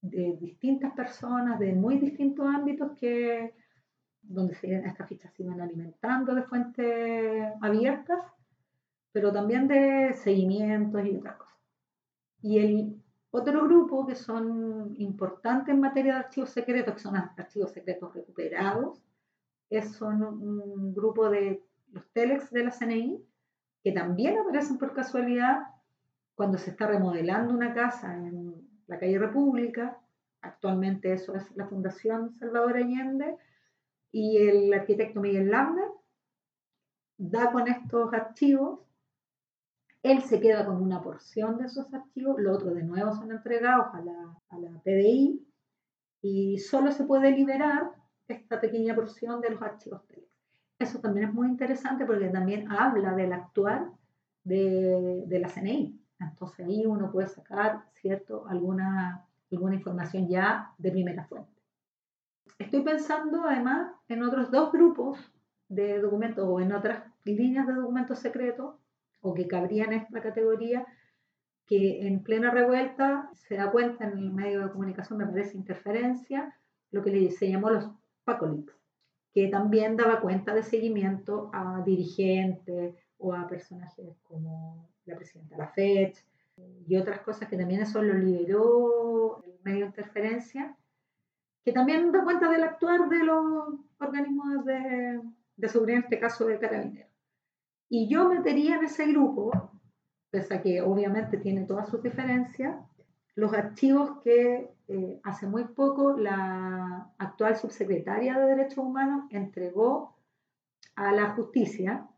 de 0.00 0.36
distintas 0.40 0.92
personas, 0.92 1.58
de 1.58 1.72
muy 1.72 1.98
distintos 1.98 2.46
ámbitos 2.46 2.92
que 2.98 3.54
donde 4.22 4.54
se, 4.54 4.74
estas 4.74 5.08
fichas 5.08 5.32
se 5.32 5.42
iban 5.42 5.60
alimentando 5.60 6.34
de 6.34 6.42
fuentes 6.42 7.52
abiertas, 7.60 8.24
pero 9.12 9.32
también 9.32 9.66
de 9.68 10.12
seguimientos 10.14 11.04
y 11.06 11.16
otras 11.16 11.36
cosas. 11.36 11.54
Y 12.42 12.58
el 12.58 12.97
otro 13.30 13.64
grupo 13.64 14.06
que 14.06 14.14
son 14.14 14.94
importantes 14.98 15.74
en 15.74 15.80
materia 15.80 16.14
de 16.14 16.18
archivos 16.20 16.50
secretos, 16.50 16.94
que 16.94 17.00
son 17.00 17.16
archivos 17.16 17.72
secretos 17.72 18.14
recuperados, 18.14 19.02
es, 19.68 19.92
son 19.92 20.22
un 20.22 20.94
grupo 20.94 21.28
de 21.28 21.62
los 21.92 22.08
telex 22.12 22.50
de 22.50 22.64
la 22.64 22.70
CNI, 22.70 23.22
que 23.82 23.92
también 23.92 24.38
aparecen 24.38 24.78
por 24.78 24.94
casualidad 24.94 25.58
cuando 26.34 26.56
se 26.58 26.70
está 26.70 26.86
remodelando 26.86 27.52
una 27.52 27.74
casa 27.74 28.14
en 28.14 28.68
la 28.86 28.98
calle 28.98 29.18
República, 29.18 29.98
actualmente 30.40 31.12
eso 31.12 31.34
es 31.34 31.54
la 31.56 31.66
Fundación 31.66 32.32
Salvador 32.34 32.76
Allende, 32.76 33.36
y 34.10 34.38
el 34.38 34.72
arquitecto 34.72 35.20
Miguel 35.20 35.50
Lambert 35.50 35.92
da 37.18 37.52
con 37.52 37.68
estos 37.68 38.12
archivos, 38.14 38.87
él 40.02 40.22
se 40.22 40.40
queda 40.40 40.64
con 40.64 40.82
una 40.82 41.02
porción 41.02 41.58
de 41.58 41.64
esos 41.64 41.92
archivos, 41.92 42.36
los 42.38 42.56
otros 42.56 42.74
de 42.74 42.84
nuevo 42.84 43.12
son 43.12 43.32
entregados 43.32 43.86
a 43.94 44.00
la, 44.00 44.38
a 44.50 44.58
la 44.58 44.70
PDI 44.82 45.44
y 46.22 46.58
solo 46.58 46.92
se 46.92 47.04
puede 47.04 47.32
liberar 47.32 47.90
esta 48.28 48.60
pequeña 48.60 48.94
porción 48.94 49.40
de 49.40 49.50
los 49.50 49.62
archivos 49.62 50.06
Telex. 50.06 50.28
Eso 50.78 51.00
también 51.00 51.28
es 51.28 51.34
muy 51.34 51.48
interesante 51.48 52.04
porque 52.04 52.28
también 52.28 52.70
habla 52.70 53.14
del 53.14 53.32
actual 53.32 53.90
de, 54.44 55.24
de 55.26 55.38
la 55.40 55.48
CNI. 55.48 56.00
Entonces 56.20 56.66
ahí 56.66 56.86
uno 56.86 57.10
puede 57.10 57.28
sacar, 57.28 57.84
¿cierto?, 57.94 58.46
alguna, 58.48 59.26
alguna 59.50 59.74
información 59.74 60.28
ya 60.28 60.72
de 60.78 60.90
primera 60.92 61.24
fuente. 61.24 61.50
Estoy 62.58 62.82
pensando 62.82 63.44
además 63.44 63.92
en 64.08 64.22
otros 64.22 64.50
dos 64.50 64.72
grupos 64.72 65.18
de 65.68 66.00
documentos 66.00 66.44
o 66.48 66.60
en 66.60 66.72
otras 66.72 67.04
líneas 67.24 67.66
de 67.66 67.74
documentos 67.74 68.18
secretos 68.18 68.76
o 69.20 69.34
que 69.34 69.46
cabrían 69.46 69.92
en 69.92 70.00
esta 70.00 70.20
categoría 70.20 70.86
que 71.66 72.06
en 72.06 72.22
plena 72.22 72.50
revuelta 72.50 73.30
se 73.34 73.56
da 73.56 73.70
cuenta 73.70 74.04
en 74.04 74.18
el 74.18 74.30
medio 74.30 74.64
de 74.64 74.72
comunicación, 74.72 75.18
me 75.18 75.26
parece 75.26 75.56
interferencia, 75.56 76.56
lo 76.90 77.02
que 77.02 77.30
se 77.30 77.50
llamó 77.50 77.68
los 77.68 77.90
PACOLICs, 78.24 78.74
que 79.34 79.48
también 79.48 79.96
daba 79.96 80.20
cuenta 80.20 80.54
de 80.54 80.62
seguimiento 80.62 81.50
a 81.52 81.82
dirigentes 81.84 82.94
o 83.18 83.34
a 83.34 83.46
personajes 83.46 84.16
como 84.22 84.88
la 85.04 85.16
presidenta 85.16 85.58
Lafayette 85.58 86.24
y 86.86 86.96
otras 86.96 87.20
cosas 87.20 87.48
que 87.48 87.56
también 87.56 87.82
eso 87.82 88.02
lo 88.02 88.14
liberó 88.14 89.42
el 89.44 89.58
medio 89.62 89.80
de 89.80 89.86
interferencia, 89.86 90.74
que 91.62 91.72
también 91.72 92.10
da 92.10 92.24
cuenta 92.24 92.50
del 92.50 92.62
actuar 92.62 93.10
de 93.10 93.24
los 93.24 93.74
organismos 93.98 94.64
de, 94.64 95.20
de 95.56 95.68
seguridad, 95.68 95.98
en 95.98 96.04
este 96.04 96.18
caso 96.18 96.46
de 96.46 96.58
carabineros. 96.58 97.07
Y 97.88 98.08
yo 98.08 98.28
metería 98.28 98.76
en 98.76 98.84
ese 98.84 99.06
grupo, 99.06 99.50
pese 100.30 100.54
a 100.54 100.62
que 100.62 100.82
obviamente 100.82 101.38
tiene 101.38 101.64
todas 101.64 101.88
sus 101.88 102.02
diferencias, 102.02 102.76
los 103.34 103.52
archivos 103.52 104.20
que 104.22 104.70
eh, 104.88 105.20
hace 105.22 105.46
muy 105.46 105.64
poco 105.64 106.16
la 106.16 107.12
actual 107.18 107.56
subsecretaria 107.56 108.38
de 108.38 108.46
Derechos 108.46 108.78
Humanos 108.78 109.26
entregó 109.30 110.16
a 110.96 111.12
la 111.12 111.30
justicia, 111.30 112.08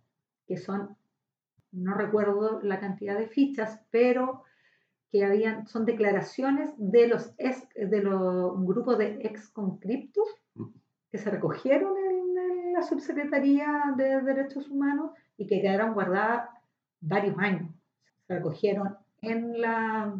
que 0.47 0.57
son, 0.57 0.97
no 1.73 1.95
recuerdo 1.95 2.61
la 2.63 2.81
cantidad 2.81 3.19
de 3.19 3.29
fichas, 3.29 3.81
pero 3.91 4.45
que 5.11 5.25
habían, 5.25 5.67
son 5.67 5.85
declaraciones 5.85 6.73
de 6.79 7.09
los 7.09 7.37
de 7.37 8.03
los, 8.03 8.55
un 8.55 8.67
grupo 8.67 8.97
de 8.97 9.19
ex 9.23 9.51
conscriptos 9.51 10.25
que 11.11 11.19
se 11.19 11.31
recogieron 11.31 11.97
en, 11.99 12.21
la 12.73 12.83
subsecretaría 12.83 13.93
de 13.97 14.23
Derechos 14.23 14.69
Humanos 14.69 15.11
y 15.41 15.47
que 15.47 15.63
quedaron 15.63 15.95
guardadas 15.95 16.51
varios 17.01 17.37
años. 17.39 17.71
Se 18.27 18.35
recogieron 18.35 18.95
en 19.23 19.59
la 19.59 20.15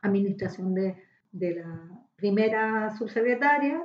administración 0.00 0.74
de, 0.74 0.96
de 1.32 1.56
la 1.56 1.90
primera 2.16 2.90
subsecretaria, 2.96 3.82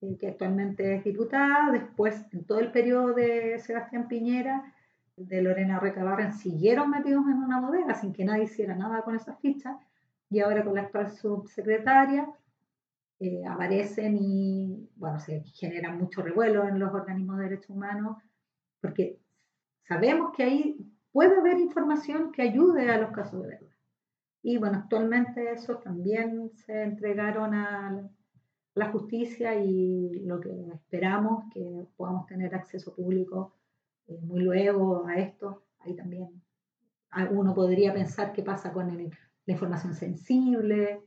eh, 0.00 0.16
que 0.18 0.28
actualmente 0.28 0.94
es 0.94 1.04
diputada, 1.04 1.72
después 1.72 2.24
en 2.32 2.44
todo 2.44 2.60
el 2.60 2.70
periodo 2.70 3.14
de 3.14 3.58
Sebastián 3.58 4.06
Piñera, 4.06 4.72
de 5.16 5.42
Lorena 5.42 5.80
Recabarren, 5.80 6.32
siguieron 6.32 6.90
metidos 6.90 7.24
en 7.26 7.38
una 7.38 7.60
bodega 7.60 7.94
sin 7.94 8.12
que 8.12 8.24
nadie 8.24 8.44
hiciera 8.44 8.76
nada 8.76 9.02
con 9.02 9.16
esas 9.16 9.40
fichas, 9.40 9.76
y 10.30 10.38
ahora 10.38 10.64
con 10.64 10.76
la 10.76 10.82
actual 10.82 11.10
subsecretaria 11.10 12.28
eh, 13.18 13.42
aparecen 13.44 14.16
y, 14.16 14.88
bueno, 14.94 15.18
se 15.18 15.42
mucho 15.98 16.22
revuelo 16.22 16.68
en 16.68 16.78
los 16.78 16.94
organismos 16.94 17.38
de 17.38 17.44
derechos 17.44 17.70
humanos, 17.70 18.18
porque 18.80 19.21
sabemos 19.86 20.32
que 20.36 20.42
ahí 20.42 20.76
puede 21.12 21.36
haber 21.36 21.58
información 21.58 22.32
que 22.32 22.42
ayude 22.42 22.90
a 22.90 22.98
los 22.98 23.10
casos 23.10 23.42
de 23.42 23.48
verdad. 23.48 23.68
Y 24.42 24.58
bueno, 24.58 24.78
actualmente 24.78 25.52
eso 25.52 25.78
también 25.78 26.50
se 26.54 26.82
entregaron 26.82 27.54
a 27.54 28.10
la 28.74 28.90
justicia 28.90 29.54
y 29.54 30.20
lo 30.24 30.40
que 30.40 30.50
esperamos 30.74 31.44
que 31.52 31.86
podamos 31.96 32.26
tener 32.26 32.54
acceso 32.54 32.94
público 32.94 33.54
eh, 34.08 34.18
muy 34.22 34.40
luego 34.40 35.06
a 35.06 35.16
esto. 35.16 35.64
Ahí 35.80 35.94
también 35.94 36.42
uno 37.30 37.54
podría 37.54 37.92
pensar 37.92 38.32
qué 38.32 38.42
pasa 38.42 38.72
con 38.72 38.88
la 38.96 39.52
información 39.52 39.94
sensible. 39.94 41.02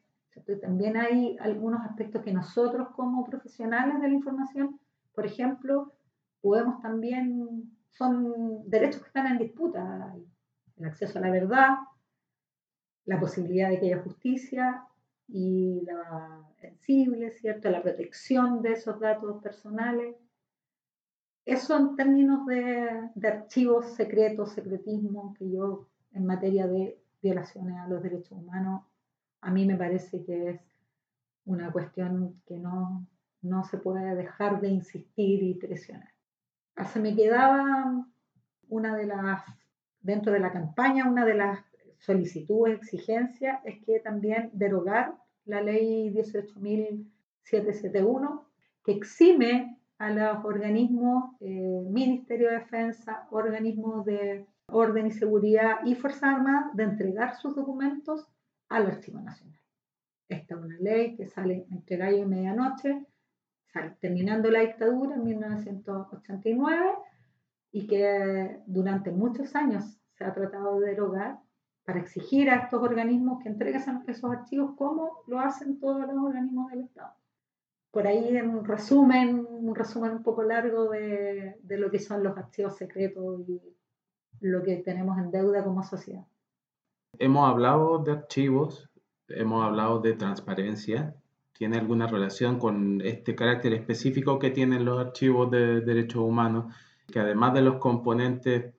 También 0.61 0.97
hay 0.97 1.37
algunos 1.39 1.81
aspectos 1.81 2.21
que 2.21 2.33
nosotros 2.33 2.89
como 2.95 3.23
profesionales 3.23 4.01
de 4.01 4.09
la 4.09 4.13
información, 4.13 4.79
por 5.13 5.25
ejemplo, 5.25 5.93
podemos 6.41 6.81
también, 6.81 7.74
son 7.97 8.69
derechos 8.69 9.01
que 9.01 9.07
están 9.07 9.27
en 9.27 9.37
disputa. 9.37 10.15
El 10.77 10.85
acceso 10.85 11.17
a 11.17 11.21
la 11.21 11.31
verdad, 11.31 11.69
la 13.05 13.19
posibilidad 13.19 13.69
de 13.69 13.79
que 13.79 13.85
haya 13.87 14.03
justicia 14.03 14.85
y 15.27 15.81
la 15.85 16.43
sensible, 16.59 17.31
¿cierto? 17.31 17.69
La 17.69 17.81
protección 17.81 18.61
de 18.61 18.73
esos 18.73 18.99
datos 18.99 19.41
personales. 19.41 20.15
Eso 21.45 21.77
en 21.77 21.95
términos 21.95 22.45
de, 22.47 23.09
de 23.15 23.27
archivos 23.27 23.93
secretos, 23.93 24.53
secretismo, 24.53 25.33
que 25.37 25.49
yo 25.49 25.87
en 26.13 26.25
materia 26.25 26.67
de 26.67 26.99
violaciones 27.21 27.77
a 27.77 27.87
los 27.87 28.03
derechos 28.03 28.31
humanos, 28.31 28.83
a 29.41 29.51
mí 29.51 29.65
me 29.65 29.75
parece 29.75 30.23
que 30.25 30.49
es 30.49 30.61
una 31.45 31.71
cuestión 31.71 32.41
que 32.47 32.57
no, 32.57 33.05
no 33.41 33.63
se 33.63 33.77
puede 33.77 34.15
dejar 34.15 34.59
de 34.59 34.69
insistir 34.69 35.43
y 35.43 35.53
presionar. 35.53 36.14
Ah, 36.75 36.85
se 36.85 36.99
me 36.99 37.15
quedaba 37.15 38.05
una 38.67 38.95
de 38.95 39.05
las, 39.05 39.43
dentro 40.01 40.33
de 40.33 40.39
la 40.39 40.51
campaña, 40.51 41.09
una 41.09 41.25
de 41.25 41.35
las 41.35 41.59
solicitud, 41.99 42.67
exigencia, 42.67 43.61
es 43.63 43.81
que 43.83 43.99
también 43.99 44.49
derogar 44.53 45.15
la 45.45 45.61
ley 45.61 46.11
18.771, 46.13 48.43
que 48.83 48.91
exime 48.91 49.79
a 49.97 50.09
los 50.09 50.43
organismos, 50.43 51.35
eh, 51.39 51.81
Ministerio 51.89 52.49
de 52.49 52.59
Defensa, 52.59 53.29
organismos 53.31 54.03
de 54.05 54.45
orden 54.67 55.07
y 55.07 55.11
seguridad 55.11 55.77
y 55.85 55.95
Fuerzas 55.95 56.35
Armadas 56.35 56.75
de 56.75 56.83
entregar 56.83 57.37
sus 57.37 57.55
documentos 57.55 58.27
al 58.69 58.87
Archivo 58.87 59.21
Nacional. 59.21 59.57
Esta 60.27 60.55
es 60.55 60.61
una 60.61 60.77
ley 60.79 61.15
que 61.15 61.27
sale 61.27 61.67
entre 61.71 61.97
gallo 61.97 62.17
y 62.17 62.25
medianoche, 62.25 63.05
terminando 63.99 64.49
la 64.49 64.61
dictadura 64.61 65.15
en 65.15 65.23
1989 65.23 66.93
y 67.71 67.87
que 67.87 68.61
durante 68.67 69.11
muchos 69.11 69.55
años 69.55 69.99
se 70.13 70.23
ha 70.23 70.33
tratado 70.33 70.79
de 70.79 70.91
derogar 70.91 71.39
para 71.83 71.99
exigir 71.99 72.49
a 72.49 72.55
estos 72.55 72.81
organismos 72.81 73.43
que 73.43 73.49
entreguen 73.49 73.81
esos 74.07 74.31
archivos 74.31 74.71
como 74.75 75.23
lo 75.27 75.39
hacen 75.39 75.79
todos 75.79 75.99
los 76.01 76.23
organismos 76.23 76.71
del 76.71 76.81
Estado. 76.81 77.13
Por 77.91 78.07
ahí 78.07 78.35
en 78.35 78.49
un 78.49 78.65
resumen, 78.65 79.45
un 79.47 79.75
resumen 79.75 80.11
un 80.11 80.23
poco 80.23 80.43
largo 80.43 80.89
de, 80.89 81.57
de 81.61 81.77
lo 81.77 81.91
que 81.91 81.99
son 81.99 82.23
los 82.23 82.37
archivos 82.37 82.75
secretos 82.75 83.41
y 83.47 83.61
lo 84.41 84.63
que 84.63 84.77
tenemos 84.77 85.17
en 85.17 85.31
deuda 85.31 85.63
como 85.63 85.83
sociedad. 85.83 86.25
Hemos 87.19 87.49
hablado 87.49 87.99
de 87.99 88.11
archivos, 88.11 88.89
hemos 89.27 89.63
hablado 89.63 89.99
de 89.99 90.13
transparencia. 90.13 91.15
¿Tiene 91.57 91.77
alguna 91.77 92.07
relación 92.07 92.59
con 92.59 93.01
este 93.01 93.33
carácter 93.33 93.73
específico 93.73 94.39
que 94.39 94.51
tienen 94.51 94.83
los 94.83 94.99
archivos 94.99 95.49
de 95.51 95.79
derechos 95.81 96.21
humanos? 96.21 96.75
Que 97.07 97.19
además 97.19 97.53
de 97.53 97.61
los 97.61 97.77
componentes 97.77 98.73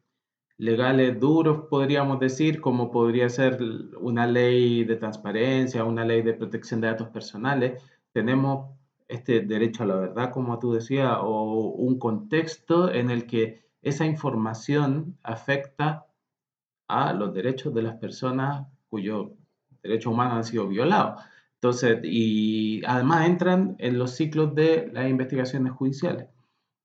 legales 0.58 1.18
duros, 1.18 1.68
podríamos 1.70 2.20
decir, 2.20 2.60
como 2.60 2.90
podría 2.90 3.30
ser 3.30 3.58
una 3.98 4.26
ley 4.26 4.84
de 4.84 4.96
transparencia, 4.96 5.84
una 5.84 6.04
ley 6.04 6.20
de 6.20 6.34
protección 6.34 6.82
de 6.82 6.88
datos 6.88 7.08
personales, 7.08 7.82
tenemos 8.12 8.76
este 9.08 9.40
derecho 9.40 9.84
a 9.84 9.86
la 9.86 9.96
verdad, 9.96 10.30
como 10.30 10.58
tú 10.58 10.72
decías, 10.72 11.16
o 11.22 11.52
un 11.52 11.98
contexto 11.98 12.92
en 12.92 13.10
el 13.10 13.26
que 13.26 13.64
esa 13.80 14.04
información 14.04 15.16
afecta 15.22 16.06
a 16.88 17.12
los 17.14 17.32
derechos 17.32 17.72
de 17.72 17.82
las 17.82 17.96
personas 17.96 18.66
cuyos 18.88 19.28
derechos 19.82 20.12
humanos 20.12 20.34
han 20.34 20.44
sido 20.44 20.68
violados. 20.68 21.22
Entonces, 21.66 21.98
y 22.04 22.80
además 22.86 23.26
entran 23.26 23.74
en 23.80 23.98
los 23.98 24.12
ciclos 24.12 24.54
de 24.54 24.88
las 24.92 25.10
investigaciones 25.10 25.72
judiciales. 25.72 26.28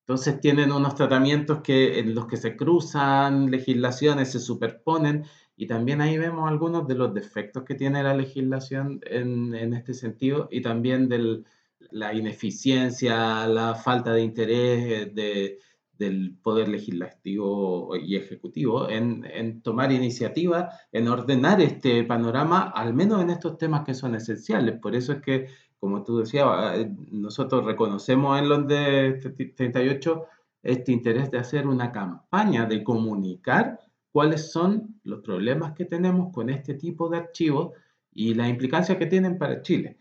Entonces 0.08 0.42
tienen 0.42 0.72
unos 0.72 0.96
tratamientos 0.96 1.62
que, 1.62 2.00
en 2.00 2.16
los 2.16 2.26
que 2.26 2.38
se 2.38 2.56
cruzan 2.56 3.52
legislaciones, 3.52 4.32
se 4.32 4.40
superponen, 4.40 5.26
y 5.56 5.68
también 5.68 6.02
ahí 6.02 6.18
vemos 6.18 6.50
algunos 6.50 6.88
de 6.88 6.96
los 6.96 7.14
defectos 7.14 7.62
que 7.64 7.76
tiene 7.76 8.02
la 8.02 8.16
legislación 8.16 9.00
en, 9.06 9.54
en 9.54 9.76
este 9.76 9.94
sentido, 9.94 10.48
y 10.52 10.62
también 10.62 11.08
de 11.08 11.44
la 11.92 12.12
ineficiencia, 12.16 13.46
la 13.46 13.76
falta 13.76 14.14
de 14.14 14.24
interés 14.24 15.14
de, 15.14 15.60
del 16.02 16.36
poder 16.42 16.68
legislativo 16.68 17.96
y 17.96 18.16
ejecutivo 18.16 18.90
en, 18.90 19.62
tomar 19.62 19.92
iniciativa, 19.92 20.70
en 20.92 21.08
ordenar 21.08 21.62
este 21.62 22.04
panorama, 22.04 22.72
al 22.76 22.94
menos 22.94 23.22
en 23.22 23.30
estos 23.30 23.58
temas 23.58 23.84
que 23.86 23.94
son 23.94 24.16
esenciales. 24.16 24.80
Por 24.80 24.96
eso 24.96 25.14
es 25.14 25.22
que 25.22 25.48
como 25.80 26.04
tú 26.04 26.20
decías, 26.20 26.46
eh, 26.76 26.92
nosotros 27.12 27.66
reconocemos 27.66 28.40
en 28.40 28.50
los 28.50 28.68
de 28.68 29.20
38 29.56 30.26
este 30.64 30.92
interés 30.92 31.32
de 31.32 31.40
hacer 31.40 31.68
una 31.68 31.92
campaña, 31.92 32.66
de 32.66 32.84
comunicar 32.84 33.80
cuáles 34.12 34.52
son 34.52 35.00
los 35.04 35.22
problemas 35.22 35.74
que 35.74 35.86
tenemos 35.86 36.32
con 36.34 36.50
este 36.50 36.76
tipo 36.76 37.10
de 37.10 37.18
archivos 37.18 37.72
y 38.12 38.36
la 38.36 38.48
implicancia 38.48 39.00
que 39.00 39.08
tienen 39.08 39.38
para 39.38 39.62
Chile. 39.62 39.98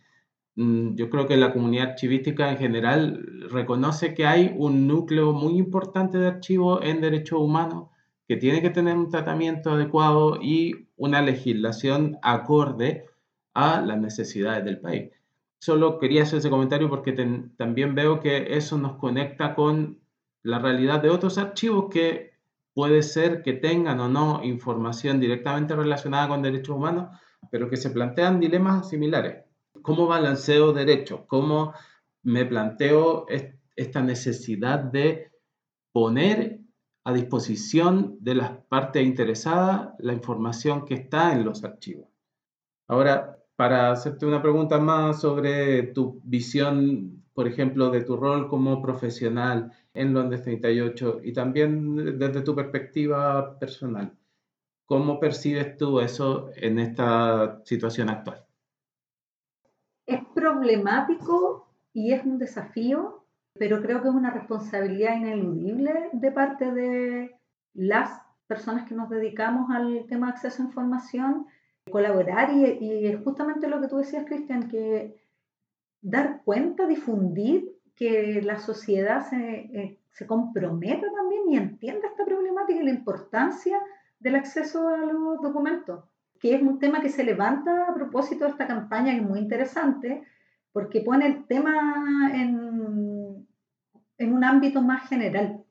Mm, 0.61 0.95
yo 0.95 1.09
creo 1.09 1.27
que 1.27 1.39
la 1.39 1.55
comunidad 1.55 1.91
archivística 1.93 2.51
en 2.51 2.59
general 2.59 3.49
reconoce 3.51 4.13
que 4.13 4.27
hay 4.27 4.53
un 4.59 4.87
núcleo 4.87 5.33
muy 5.33 5.57
importante 5.57 6.19
de 6.19 6.27
archivos 6.27 6.81
en 6.83 7.01
derechos 7.01 7.41
humanos 7.41 7.89
que 8.29 8.37
tiene 8.37 8.61
que 8.61 8.69
tener 8.69 8.95
un 8.95 9.09
tratamiento 9.09 9.71
adecuado 9.71 10.39
y 10.43 10.89
una 10.99 11.23
legislación 11.23 12.19
acorde 12.21 13.07
a 13.55 13.81
las 13.81 13.99
necesidades 13.99 14.63
del 14.67 14.81
país. 14.81 15.11
Solo 15.61 15.99
quería 15.99 16.25
hacer 16.25 16.41
ese 16.41 16.51
comentario 16.51 16.91
porque 16.91 17.13
también 17.57 17.95
veo 17.95 18.21
que 18.21 18.55
eso 18.55 18.77
nos 18.77 18.99
conecta 18.99 19.55
con 19.55 19.99
la 20.43 20.59
realidad 20.59 21.01
de 21.01 21.09
otros 21.09 21.39
archivos 21.39 21.87
que 21.91 22.33
puede 22.75 23.03
ser 23.03 23.43
que 23.43 23.55
tengan 23.55 23.99
o 24.01 24.11
no 24.11 24.43
información 24.45 25.21
directamente 25.21 25.75
relacionada 25.75 26.29
con 26.29 26.43
derechos 26.43 26.77
humanos, 26.77 27.19
pero 27.51 27.71
que 27.71 27.79
se 27.79 27.89
plantean 27.89 28.41
dilemas 28.41 28.91
similares. 28.91 29.50
¿Cómo 29.83 30.07
balanceo 30.07 30.73
derechos? 30.73 31.23
¿Cómo 31.27 31.73
me 32.23 32.45
planteo 32.45 33.27
esta 33.77 34.03
necesidad 34.03 34.79
de 34.79 35.31
poner 35.93 36.61
a 37.05 37.13
disposición 37.13 38.17
de 38.21 38.35
las 38.35 38.51
partes 38.69 39.03
interesadas 39.05 39.95
la 39.99 40.13
información 40.13 40.85
que 40.85 40.95
está 40.95 41.33
en 41.33 41.45
los 41.45 41.65
archivos. 41.65 42.09
Ahora, 42.89 43.39
para 43.57 43.91
hacerte 43.93 44.27
una 44.27 44.43
pregunta 44.43 44.79
más 44.79 45.21
sobre 45.21 45.83
tu 45.85 46.21
visión, 46.25 47.25
por 47.35 47.47
ejemplo, 47.47 47.91
de 47.91 48.03
tu 48.03 48.17
rol 48.17 48.49
como 48.49 48.83
profesional 48.83 49.73
en 49.95 50.15
Londres 50.15 50.43
38 50.43 51.21
y 51.25 51.33
también 51.33 52.19
desde 52.19 52.43
tu 52.43 52.55
perspectiva 52.55 53.59
personal, 53.59 54.13
¿cómo 54.87 55.21
percibes 55.21 55.77
tú 55.77 56.01
eso 56.01 56.51
en 56.57 56.79
esta 56.79 57.61
situación 57.65 58.11
actual? 58.11 58.45
Problemático 60.61 61.67
y 61.95 62.13
es 62.13 62.23
un 62.27 62.39
desafío, 62.39 63.25
pero 63.55 63.81
creo 63.81 64.03
que 64.03 64.09
es 64.09 64.15
una 64.15 64.31
responsabilidad 64.31 65.17
ineludible 65.17 66.11
de 66.13 66.31
parte 66.33 66.71
de 66.71 67.35
las 67.73 68.21
personas 68.47 68.87
que 68.87 68.95
nos 68.95 69.09
dedicamos 69.09 69.71
al 69.71 70.05
tema 70.07 70.27
de 70.27 70.33
acceso 70.35 70.63
a 70.63 70.67
información 70.67 71.47
colaborar 71.91 72.53
y, 72.53 73.07
es 73.07 73.25
justamente 73.25 73.69
lo 73.69 73.81
que 73.81 73.89
tú 73.89 73.97
decías, 73.97 74.27
Cristian, 74.27 74.69
que 74.69 75.25
dar 76.03 76.43
cuenta, 76.45 76.87
difundir, 76.87 77.75
que 77.97 78.43
la 78.43 78.59
sociedad 78.59 79.27
se, 79.31 79.37
eh, 79.39 79.99
se 80.11 80.27
comprometa 80.27 81.07
también 81.11 81.43
y 81.49 81.57
entienda 81.57 82.07
esta 82.07 82.27
problemática 82.27 82.79
y 82.79 82.85
la 82.85 82.91
importancia 82.91 83.81
del 84.19 84.35
acceso 84.35 84.89
a 84.89 84.99
los 84.99 85.41
documentos, 85.41 86.05
que 86.39 86.55
es 86.55 86.61
un 86.61 86.79
tema 86.79 87.01
que 87.01 87.09
se 87.09 87.25
levanta 87.25 87.87
a 87.89 87.95
propósito 87.95 88.45
de 88.45 88.51
esta 88.51 88.67
campaña, 88.67 89.13
que 89.13 89.21
es 89.21 89.27
muy 89.27 89.39
interesante, 89.39 90.23
porque 90.73 91.01
pone 91.01 91.27
el 91.27 91.47
tema 91.47 92.31
en, 92.35 93.47
en 94.19 94.33
un 94.33 94.45
ámbito 94.45 94.83
más 94.83 95.09
general. 95.09 95.65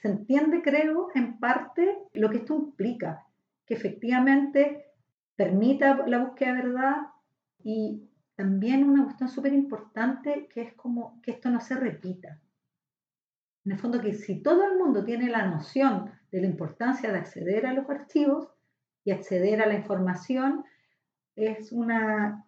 Se 0.00 0.08
entiende, 0.08 0.62
creo, 0.62 1.08
en 1.14 1.38
parte 1.38 1.96
lo 2.12 2.30
que 2.30 2.38
esto 2.38 2.54
implica, 2.54 3.26
que 3.66 3.74
efectivamente 3.74 4.84
permita 5.34 6.06
la 6.06 6.24
búsqueda 6.24 6.54
de 6.54 6.62
verdad 6.62 6.96
y 7.62 8.08
también 8.36 8.88
una 8.88 9.04
cuestión 9.04 9.28
súper 9.28 9.52
importante 9.52 10.48
que 10.52 10.62
es 10.62 10.74
como 10.74 11.20
que 11.22 11.32
esto 11.32 11.50
no 11.50 11.60
se 11.60 11.74
repita. 11.74 12.40
En 13.64 13.72
el 13.72 13.78
fondo 13.78 14.00
que 14.00 14.14
si 14.14 14.42
todo 14.42 14.64
el 14.64 14.78
mundo 14.78 15.04
tiene 15.04 15.28
la 15.28 15.46
noción 15.46 16.12
de 16.30 16.40
la 16.40 16.46
importancia 16.46 17.10
de 17.10 17.18
acceder 17.18 17.66
a 17.66 17.72
los 17.72 17.88
archivos 17.90 18.48
y 19.04 19.10
acceder 19.10 19.60
a 19.60 19.66
la 19.66 19.74
información, 19.74 20.64
es 21.34 21.72
una 21.72 22.45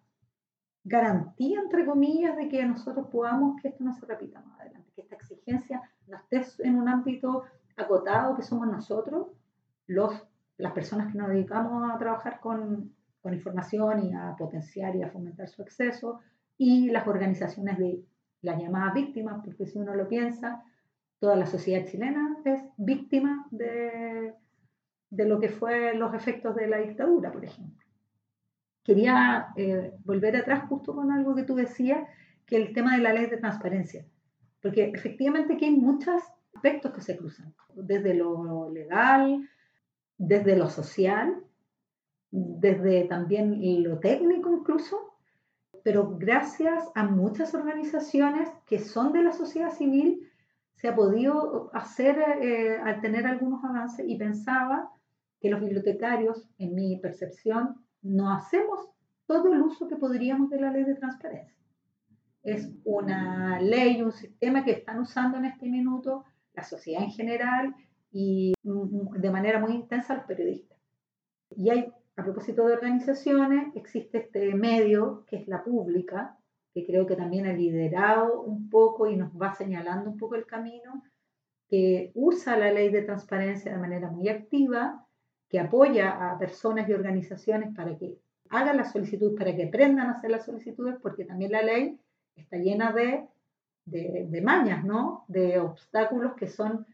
garantía, 0.89 1.61
entre 1.61 1.85
comillas, 1.85 2.35
de 2.35 2.49
que 2.49 2.65
nosotros 2.65 3.07
podamos 3.11 3.61
que 3.61 3.69
esto 3.69 3.83
no 3.83 3.93
se 3.93 4.05
repita 4.05 4.41
más 4.41 4.59
adelante, 4.59 4.91
que 4.95 5.01
esta 5.01 5.15
exigencia 5.15 5.81
no 6.07 6.17
esté 6.17 6.63
en 6.67 6.75
un 6.75 6.89
ámbito 6.89 7.43
acotado 7.77 8.35
que 8.35 8.43
somos 8.43 8.67
nosotros, 8.67 9.27
los 9.87 10.13
las 10.59 10.73
personas 10.73 11.11
que 11.11 11.17
nos 11.17 11.29
dedicamos 11.29 11.89
a 11.89 11.97
trabajar 11.97 12.39
con, 12.41 12.93
con 13.21 13.33
información 13.33 14.05
y 14.05 14.13
a 14.13 14.35
potenciar 14.37 14.93
y 14.95 15.01
a 15.01 15.09
fomentar 15.09 15.47
su 15.47 15.61
acceso, 15.61 16.19
y 16.57 16.89
las 16.91 17.07
organizaciones 17.07 17.77
de 17.77 18.03
las 18.41 18.61
llamadas 18.61 18.93
víctimas, 18.93 19.41
porque 19.43 19.65
si 19.65 19.79
uno 19.79 19.95
lo 19.95 20.09
piensa, 20.09 20.61
toda 21.19 21.37
la 21.37 21.45
sociedad 21.45 21.85
chilena 21.85 22.37
es 22.43 22.61
víctima 22.75 23.47
de, 23.51 24.33
de 25.09 25.25
lo 25.25 25.39
que 25.39 25.47
fue 25.47 25.93
los 25.95 26.13
efectos 26.13 26.53
de 26.55 26.67
la 26.67 26.77
dictadura, 26.79 27.31
por 27.31 27.45
ejemplo. 27.45 27.88
Quería 28.89 29.49
eh, 29.55 29.93
volver 30.03 30.35
atrás 30.35 30.63
justo 30.67 30.95
con 30.95 31.11
algo 31.11 31.35
que 31.35 31.43
tú 31.43 31.53
decías, 31.53 32.09
que 32.47 32.55
el 32.55 32.73
tema 32.73 32.95
de 32.95 33.03
la 33.03 33.13
ley 33.13 33.27
de 33.27 33.37
transparencia, 33.37 34.03
porque 34.63 34.85
efectivamente 34.95 35.53
aquí 35.53 35.65
hay 35.65 35.75
muchos 35.75 36.23
aspectos 36.55 36.91
que 36.93 37.01
se 37.01 37.15
cruzan, 37.15 37.53
desde 37.75 38.15
lo 38.15 38.67
legal, 38.71 39.47
desde 40.17 40.55
lo 40.55 40.71
social, 40.71 41.35
desde 42.31 43.03
también 43.03 43.61
lo 43.83 43.99
técnico 43.99 44.51
incluso, 44.51 44.97
pero 45.83 46.17
gracias 46.17 46.83
a 46.95 47.03
muchas 47.03 47.53
organizaciones 47.53 48.49
que 48.65 48.79
son 48.79 49.13
de 49.13 49.21
la 49.21 49.33
sociedad 49.33 49.69
civil, 49.69 50.27
se 50.73 50.87
ha 50.87 50.95
podido 50.95 51.69
hacer 51.75 52.17
eh, 52.41 52.79
al 52.83 53.01
tener 53.01 53.27
algunos 53.27 53.63
avances 53.63 54.03
y 54.07 54.17
pensaba 54.17 54.89
que 55.39 55.51
los 55.51 55.61
bibliotecarios, 55.61 56.49
en 56.57 56.73
mi 56.73 56.97
percepción, 56.97 57.85
no 58.01 58.31
hacemos 58.31 58.89
todo 59.25 59.53
el 59.53 59.61
uso 59.61 59.87
que 59.87 59.95
podríamos 59.95 60.49
de 60.49 60.59
la 60.59 60.71
ley 60.71 60.83
de 60.83 60.95
transparencia. 60.95 61.55
Es 62.41 62.71
una 62.83 63.59
ley, 63.61 64.01
un 64.01 64.11
sistema 64.11 64.63
que 64.63 64.71
están 64.71 64.99
usando 64.99 65.37
en 65.37 65.45
este 65.45 65.67
minuto 65.69 66.25
la 66.53 66.63
sociedad 66.63 67.03
en 67.03 67.11
general 67.11 67.75
y 68.11 68.53
de 68.63 69.31
manera 69.31 69.59
muy 69.59 69.73
intensa 69.73 70.15
los 70.15 70.25
periodistas. 70.25 70.77
Y 71.51 71.69
hay, 71.69 71.91
a 72.15 72.23
propósito 72.23 72.65
de 72.65 72.73
organizaciones, 72.73 73.75
existe 73.75 74.19
este 74.19 74.53
medio 74.55 75.25
que 75.27 75.37
es 75.37 75.47
la 75.47 75.63
pública, 75.63 76.37
que 76.73 76.85
creo 76.85 77.05
que 77.05 77.15
también 77.15 77.45
ha 77.45 77.53
liderado 77.53 78.41
un 78.41 78.69
poco 78.69 79.07
y 79.09 79.15
nos 79.15 79.31
va 79.33 79.53
señalando 79.53 80.09
un 80.09 80.17
poco 80.17 80.35
el 80.35 80.45
camino, 80.45 81.03
que 81.67 82.11
usa 82.15 82.57
la 82.57 82.71
ley 82.71 82.89
de 82.89 83.03
transparencia 83.03 83.71
de 83.71 83.77
manera 83.77 84.09
muy 84.09 84.27
activa, 84.29 85.05
que 85.49 85.59
apoya 85.59 86.31
a 86.31 86.37
personas 86.37 86.87
y 86.87 86.93
organizaciones 86.93 87.75
para 87.75 87.97
que 87.97 88.17
hagan 88.49 88.77
las 88.77 88.91
solicitudes, 88.91 89.37
para 89.37 89.55
que 89.55 89.65
aprendan 89.65 90.07
a 90.07 90.11
hacer 90.11 90.31
las 90.31 90.45
solicitudes, 90.45 90.95
porque 91.01 91.25
también 91.25 91.51
la 91.51 91.61
ley 91.61 91.99
está 92.35 92.57
llena 92.57 92.91
de, 92.91 93.25
de, 93.85 94.27
de 94.29 94.41
mañas, 94.41 94.83
¿no? 94.83 95.25
De 95.27 95.59
obstáculos 95.59 96.33
que 96.33 96.47
son 96.47 96.85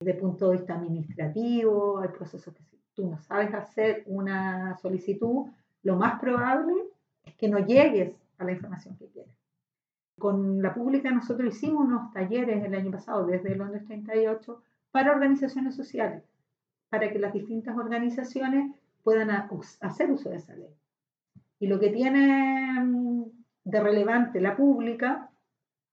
de 0.00 0.14
punto 0.14 0.50
de 0.50 0.58
vista 0.58 0.74
administrativo, 0.74 2.00
hay 2.00 2.08
procesos 2.08 2.54
que 2.54 2.62
si 2.64 2.78
tú 2.94 3.08
no 3.08 3.18
sabes 3.18 3.54
hacer 3.54 4.02
una 4.06 4.76
solicitud, 4.78 5.46
lo 5.82 5.96
más 5.96 6.20
probable 6.20 6.74
es 7.24 7.34
que 7.34 7.48
no 7.48 7.58
llegues 7.58 8.14
a 8.38 8.44
la 8.44 8.52
información 8.52 8.96
que 8.96 9.06
quieres. 9.08 9.32
Con 10.18 10.60
la 10.60 10.74
pública 10.74 11.10
nosotros 11.10 11.54
hicimos 11.54 11.86
unos 11.86 12.12
talleres 12.12 12.64
el 12.64 12.74
año 12.74 12.90
pasado 12.90 13.26
desde 13.26 13.56
Londres 13.56 13.84
38 13.86 14.62
para 14.90 15.12
organizaciones 15.12 15.74
sociales, 15.74 16.22
para 16.92 17.10
que 17.10 17.18
las 17.18 17.32
distintas 17.32 17.74
organizaciones 17.74 18.70
puedan 19.02 19.30
hacer 19.30 20.10
uso 20.10 20.28
de 20.28 20.36
esa 20.36 20.54
ley. 20.54 20.68
Y 21.58 21.66
lo 21.66 21.80
que 21.80 21.88
tiene 21.88 22.80
mm, 22.82 23.24
de 23.64 23.80
relevante 23.80 24.42
la 24.42 24.54
pública 24.54 25.30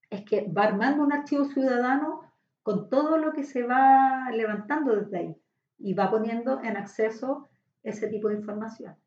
es 0.10 0.26
que 0.26 0.52
va 0.52 0.64
armando 0.64 1.02
un 1.02 1.14
archivo 1.14 1.46
ciudadano 1.46 2.20
con 2.64 2.90
todo 2.90 3.18
lo 3.18 3.32
que 3.32 3.46
se 3.46 3.64
va 3.64 4.30
levantando 4.34 4.94
desde 4.94 5.18
ahí 5.18 5.36
y 5.78 5.94
va 5.94 6.12
poniendo 6.12 6.62
en 6.62 6.76
acceso 6.76 7.48
ese 7.82 8.10
tipo 8.10 8.28
de 8.28 8.36
información, 8.36 8.98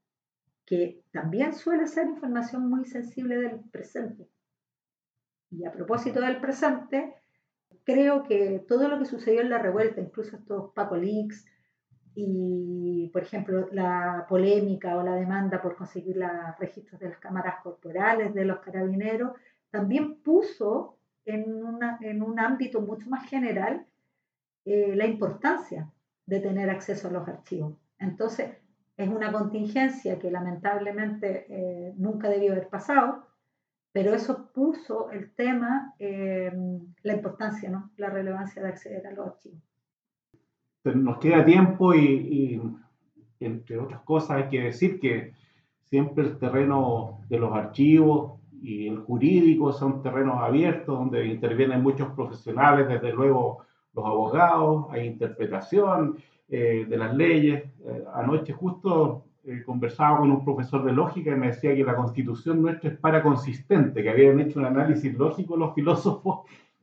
que 0.65 1.03
también 1.13 1.53
suele 1.53 1.87
ser 1.87 2.07
información 2.07 2.71
muy 2.71 2.87
sensible 2.87 3.37
del 3.37 3.61
presente. 3.71 4.31
Y 5.51 5.67
a 5.67 5.73
propósito 5.73 6.23
del 6.23 6.41
presente, 6.41 7.17
creo 7.85 8.23
que 8.23 8.65
todo 8.67 8.89
lo 8.89 8.99
que 8.99 9.05
sucedió 9.05 9.43
en 9.43 9.51
la 9.51 9.59
revuelta, 9.59 10.01
incluso 10.01 10.37
estos 10.37 10.73
Paco 10.73 10.97
Leaks 10.97 11.52
y, 12.15 13.11
por 13.13 13.23
ejemplo, 13.23 13.69
la 13.73 14.27
polémica 14.29 14.97
o 14.97 15.03
la 15.03 15.15
demanda 15.15 15.63
por 15.63 15.77
conseguir 15.77 16.17
los 16.17 16.31
registros 16.59 17.01
de 17.01 17.09
las 17.09 17.19
cámaras 17.19 17.63
corporales 17.63 18.35
de 18.35 18.45
los 18.45 18.61
carabineros, 18.61 19.33
también 19.71 20.17
puso 20.23 20.99
en, 21.25 21.65
una, 21.65 21.99
en 22.01 22.23
un 22.23 22.39
ámbito 22.39 22.81
mucho 22.81 23.09
más 23.09 23.29
general 23.29 23.87
eh, 24.65 24.95
la 24.95 25.07
importancia 25.07 25.91
de 26.27 26.41
tener 26.41 26.71
acceso 26.71 27.09
a 27.09 27.13
los 27.13 27.27
archivos. 27.27 27.75
Entonces, 27.99 28.51
es 28.97 29.09
una 29.09 29.33
contingencia 29.33 30.19
que 30.19 30.31
lamentablemente 30.31 31.47
eh, 31.49 31.95
nunca 31.97 32.29
debió 32.29 32.53
haber 32.53 32.69
pasado, 32.69 33.27
pero 33.93 34.15
eso 34.15 34.51
puso 34.53 35.11
el 35.11 35.35
tema, 35.35 35.95
la 35.99 37.13
importancia, 37.13 37.69
¿no? 37.69 37.91
la 37.99 38.09
relevancia 38.09 38.63
de 38.63 38.69
acceder 38.69 39.07
a 39.07 39.11
los 39.11 39.27
archivos. 39.27 39.61
Nos 40.85 41.19
queda 41.19 41.45
tiempo 41.45 41.95
y, 41.95 42.01
y, 42.01 42.63
entre 43.41 43.79
otras 43.79 44.01
cosas, 44.03 44.43
hay 44.43 44.49
que 44.49 44.63
decir 44.63 44.99
que 44.99 45.33
siempre 45.85 46.25
el 46.25 46.39
terreno 46.39 47.21
de 47.29 47.39
los 47.39 47.53
archivos 47.53 48.41
y 48.63 48.89
el 48.89 48.99
jurídico 48.99 49.73
son 49.73 50.03
terrenos 50.03 50.41
abiertos 50.41 50.99
donde 50.99 51.27
intervienen 51.27 51.83
muchos 51.83 52.11
profesionales, 52.13 52.89
desde 52.89 53.13
luego 53.13 53.65
los 53.95 54.07
abogados, 54.07 54.87
hay 54.91 55.07
interpretación 55.07 56.17
eh, 56.49 56.87
de 56.89 56.97
las 56.97 57.15
leyes. 57.15 57.65
Eh, 57.85 58.05
anoche 58.15 58.53
justo 58.53 59.25
eh, 59.45 59.63
conversaba 59.65 60.19
con 60.19 60.31
un 60.31 60.45
profesor 60.45 60.85
de 60.85 60.93
lógica 60.93 61.33
y 61.33 61.37
me 61.37 61.49
decía 61.49 61.75
que 61.75 61.85
la 61.85 61.97
constitución 61.97 62.63
nuestra 62.63 62.91
es 62.91 62.99
paraconsistente, 62.99 64.03
que 64.03 64.11
habían 64.11 64.41
hecho 64.41 64.61
un 64.61 64.67
análisis 64.67 65.13
lógico 65.15 65.57
los 65.57 65.75
filósofos 65.75 66.41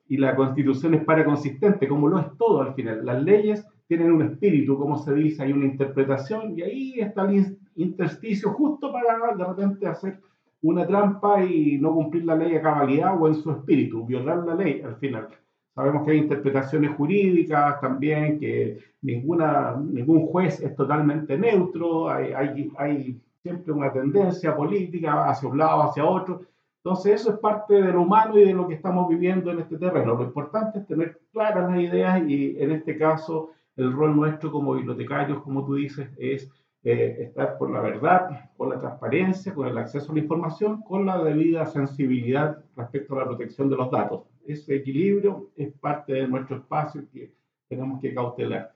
y 0.08 0.18
la 0.18 0.36
constitución 0.36 0.96
es 0.96 1.06
paraconsistente, 1.06 1.88
como 1.88 2.08
lo 2.08 2.20
es 2.20 2.38
todo 2.38 2.62
al 2.62 2.74
final. 2.74 3.06
Las 3.06 3.24
leyes 3.24 3.66
tienen 3.90 4.12
un 4.12 4.22
espíritu, 4.22 4.78
como 4.78 5.00
se 5.00 5.16
dice, 5.16 5.42
hay 5.42 5.52
una 5.52 5.66
interpretación 5.66 6.56
y 6.56 6.62
ahí 6.62 7.00
está 7.00 7.24
el 7.24 7.58
intersticio 7.76 8.52
justo 8.52 8.94
para 8.94 9.36
de 9.36 9.44
repente 9.44 9.88
hacer 9.88 10.20
una 10.62 10.86
trampa 10.86 11.44
y 11.44 11.80
no 11.80 11.96
cumplir 11.96 12.24
la 12.24 12.36
ley 12.36 12.56
a 12.56 12.62
cabalidad 12.62 13.20
o 13.20 13.28
en 13.28 13.34
su 13.34 13.50
espíritu, 13.50 14.06
violar 14.06 14.46
la 14.46 14.54
ley 14.54 14.84
al 14.86 14.96
final. 14.98 15.30
sabemos 15.74 16.06
que 16.06 16.12
hay 16.12 16.18
interpretaciones 16.20 16.92
jurídicas 16.92 17.82
también, 17.82 18.40
que 18.40 18.78
ninguna, 19.02 19.76
ningún 19.76 20.28
juez 20.28 20.62
es 20.62 20.76
totalmente 20.76 21.36
neutro, 21.36 22.12
hay, 22.12 22.32
hay, 22.34 22.72
hay 22.78 23.20
siempre 23.42 23.74
una 23.74 23.92
tendencia 23.92 24.56
política 24.56 25.28
hacia 25.32 25.50
un 25.50 25.58
lado, 25.58 25.82
hacia 25.82 26.06
otro. 26.06 26.42
Entonces 26.84 27.22
eso 27.22 27.32
es 27.32 27.40
parte 27.40 27.74
de 27.74 27.92
lo 27.92 28.04
humano 28.04 28.38
y 28.38 28.46
de 28.46 28.54
lo 28.54 28.68
que 28.68 28.76
estamos 28.76 29.10
viviendo 29.10 29.50
en 29.50 29.62
este 29.62 29.80
terreno. 29.80 30.14
Lo 30.14 30.26
importante 30.26 30.78
es 30.78 30.86
tener 30.86 31.20
claras 31.34 31.72
las 31.72 31.80
ideas 31.80 32.22
y 32.30 32.56
en 32.60 32.72
este 32.72 32.96
caso 32.96 33.50
el 33.80 33.94
rol 33.94 34.16
nuestro 34.16 34.52
como 34.52 34.74
bibliotecarios, 34.74 35.42
como 35.42 35.66
tú 35.66 35.76
dices, 35.76 36.10
es 36.18 36.50
eh, 36.84 37.18
estar 37.24 37.58
por 37.58 37.72
la 37.72 37.82
verdad, 37.82 38.50
por 38.56 38.70
la 38.70 38.80
transparencia, 38.80 39.54
con 39.54 39.68
el 39.68 39.78
acceso 39.78 40.12
a 40.12 40.16
la 40.16 40.22
información, 40.22 40.82
con 40.82 41.06
la 41.06 41.22
debida 41.22 41.66
sensibilidad 41.66 42.58
respecto 42.76 43.16
a 43.16 43.20
la 43.20 43.26
protección 43.26 43.70
de 43.70 43.76
los 43.76 43.92
datos. 43.92 44.24
Ese 44.46 44.76
equilibrio 44.76 45.50
es 45.58 45.74
parte 45.74 46.14
de 46.14 46.28
nuestro 46.28 46.58
espacio 46.58 47.04
que 47.12 47.34
tenemos 47.68 48.00
que 48.00 48.14
cautelar. 48.14 48.74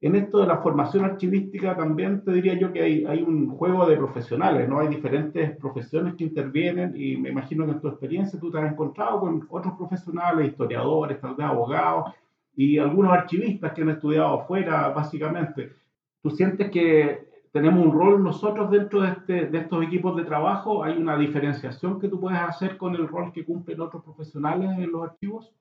En 0.00 0.14
esto 0.14 0.38
de 0.40 0.46
la 0.46 0.58
formación 0.58 1.04
archivística 1.04 1.76
también 1.76 2.24
te 2.24 2.32
diría 2.32 2.54
yo 2.54 2.72
que 2.72 2.82
hay, 2.82 3.04
hay, 3.04 3.22
un 3.22 3.48
juego 3.48 3.84
de 3.84 3.96
profesionales, 3.96 4.68
¿no? 4.68 4.78
Hay 4.78 4.88
diferentes 4.88 5.56
profesiones 5.56 6.14
que 6.14 6.24
intervienen 6.24 6.94
y 6.96 7.16
me 7.16 7.30
imagino 7.30 7.66
que 7.66 7.72
en 7.72 7.80
tu 7.80 7.88
experiencia 7.88 8.38
tú 8.38 8.50
te 8.50 8.58
has 8.58 8.72
encontrado 8.72 9.20
con 9.20 9.46
otros 9.50 9.74
profesionales, 9.74 10.48
historiadores, 10.48 11.20
tal 11.20 11.34
vez 11.34 11.46
abogados 11.46 12.14
y 12.58 12.76
algunos 12.76 13.12
archivistas 13.12 13.72
que 13.72 13.82
han 13.82 13.90
estudiado 13.90 14.40
afuera, 14.40 14.88
básicamente. 14.88 15.76
¿Tú 16.20 16.30
sientes 16.30 16.72
que 16.72 17.28
tenemos 17.52 17.86
un 17.86 17.92
rol 17.92 18.24
nosotros 18.24 18.68
dentro 18.68 19.02
de, 19.02 19.10
este, 19.10 19.46
de 19.46 19.58
estos 19.58 19.84
equipos 19.84 20.16
de 20.16 20.24
trabajo? 20.24 20.82
¿Hay 20.82 20.98
una 20.98 21.16
diferenciación 21.16 22.00
que 22.00 22.08
tú 22.08 22.18
puedes 22.18 22.40
hacer 22.40 22.76
con 22.76 22.96
el 22.96 23.06
rol 23.06 23.32
que 23.32 23.44
cumplen 23.44 23.80
otros 23.80 24.02
profesionales 24.02 24.76
en 24.76 24.90
los 24.90 25.04
archivos? 25.04 25.54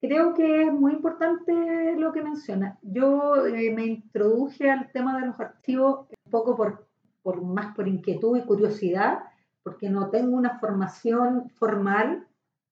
Creo 0.00 0.32
que 0.32 0.62
es 0.62 0.72
muy 0.72 0.92
importante 0.92 1.94
lo 1.98 2.10
que 2.10 2.22
menciona. 2.22 2.78
Yo 2.80 3.44
eh, 3.44 3.70
me 3.74 3.84
introduje 3.84 4.70
al 4.70 4.90
tema 4.90 5.20
de 5.20 5.26
los 5.26 5.38
archivos 5.38 6.06
un 6.24 6.30
poco 6.30 6.56
por, 6.56 6.86
por, 7.22 7.42
más 7.42 7.76
por 7.76 7.86
inquietud 7.86 8.38
y 8.38 8.46
curiosidad, 8.46 9.24
porque 9.62 9.90
no 9.90 10.08
tengo 10.08 10.34
una 10.34 10.58
formación 10.58 11.50
formal 11.50 12.27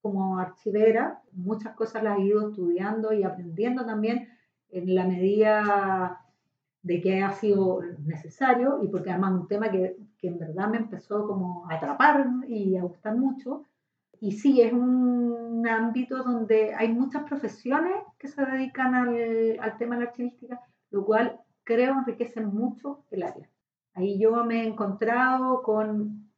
como 0.06 0.38
archivera. 0.38 1.22
Muchas 1.32 1.74
cosas 1.74 2.02
las 2.02 2.18
he 2.18 2.22
ido 2.22 2.50
estudiando 2.50 3.12
y 3.12 3.24
aprendiendo 3.24 3.84
también 3.84 4.28
en 4.70 4.94
la 4.94 5.06
medida 5.06 6.20
de 6.82 7.00
que 7.00 7.22
ha 7.22 7.32
sido 7.32 7.80
necesario 8.04 8.80
y 8.82 8.88
porque 8.88 9.10
además 9.10 9.32
un 9.32 9.48
tema 9.48 9.70
que, 9.70 9.96
que 10.18 10.28
en 10.28 10.38
verdad 10.38 10.68
me 10.68 10.78
empezó 10.78 11.26
como 11.26 11.68
a 11.68 11.74
atrapar 11.74 12.26
y 12.46 12.76
a 12.76 12.82
gustar 12.82 13.16
mucho 13.16 13.64
y 14.20 14.32
sí, 14.32 14.60
es 14.60 14.72
un 14.72 15.66
ámbito 15.68 16.22
donde 16.22 16.74
hay 16.74 16.88
muchas 16.92 17.24
profesiones 17.24 17.94
que 18.18 18.28
se 18.28 18.44
dedican 18.44 18.94
al, 18.94 19.58
al 19.60 19.76
tema 19.76 19.96
de 19.96 20.04
la 20.04 20.08
archivística, 20.10 20.60
lo 20.90 21.04
cual 21.04 21.38
creo 21.64 21.98
enriquece 21.98 22.40
mucho 22.40 23.04
el 23.10 23.22
área. 23.22 23.48
Ahí 23.94 24.18
yo 24.18 24.44
me 24.44 24.62
he 24.62 24.66
encontrado 24.66 25.62
con 25.62 26.30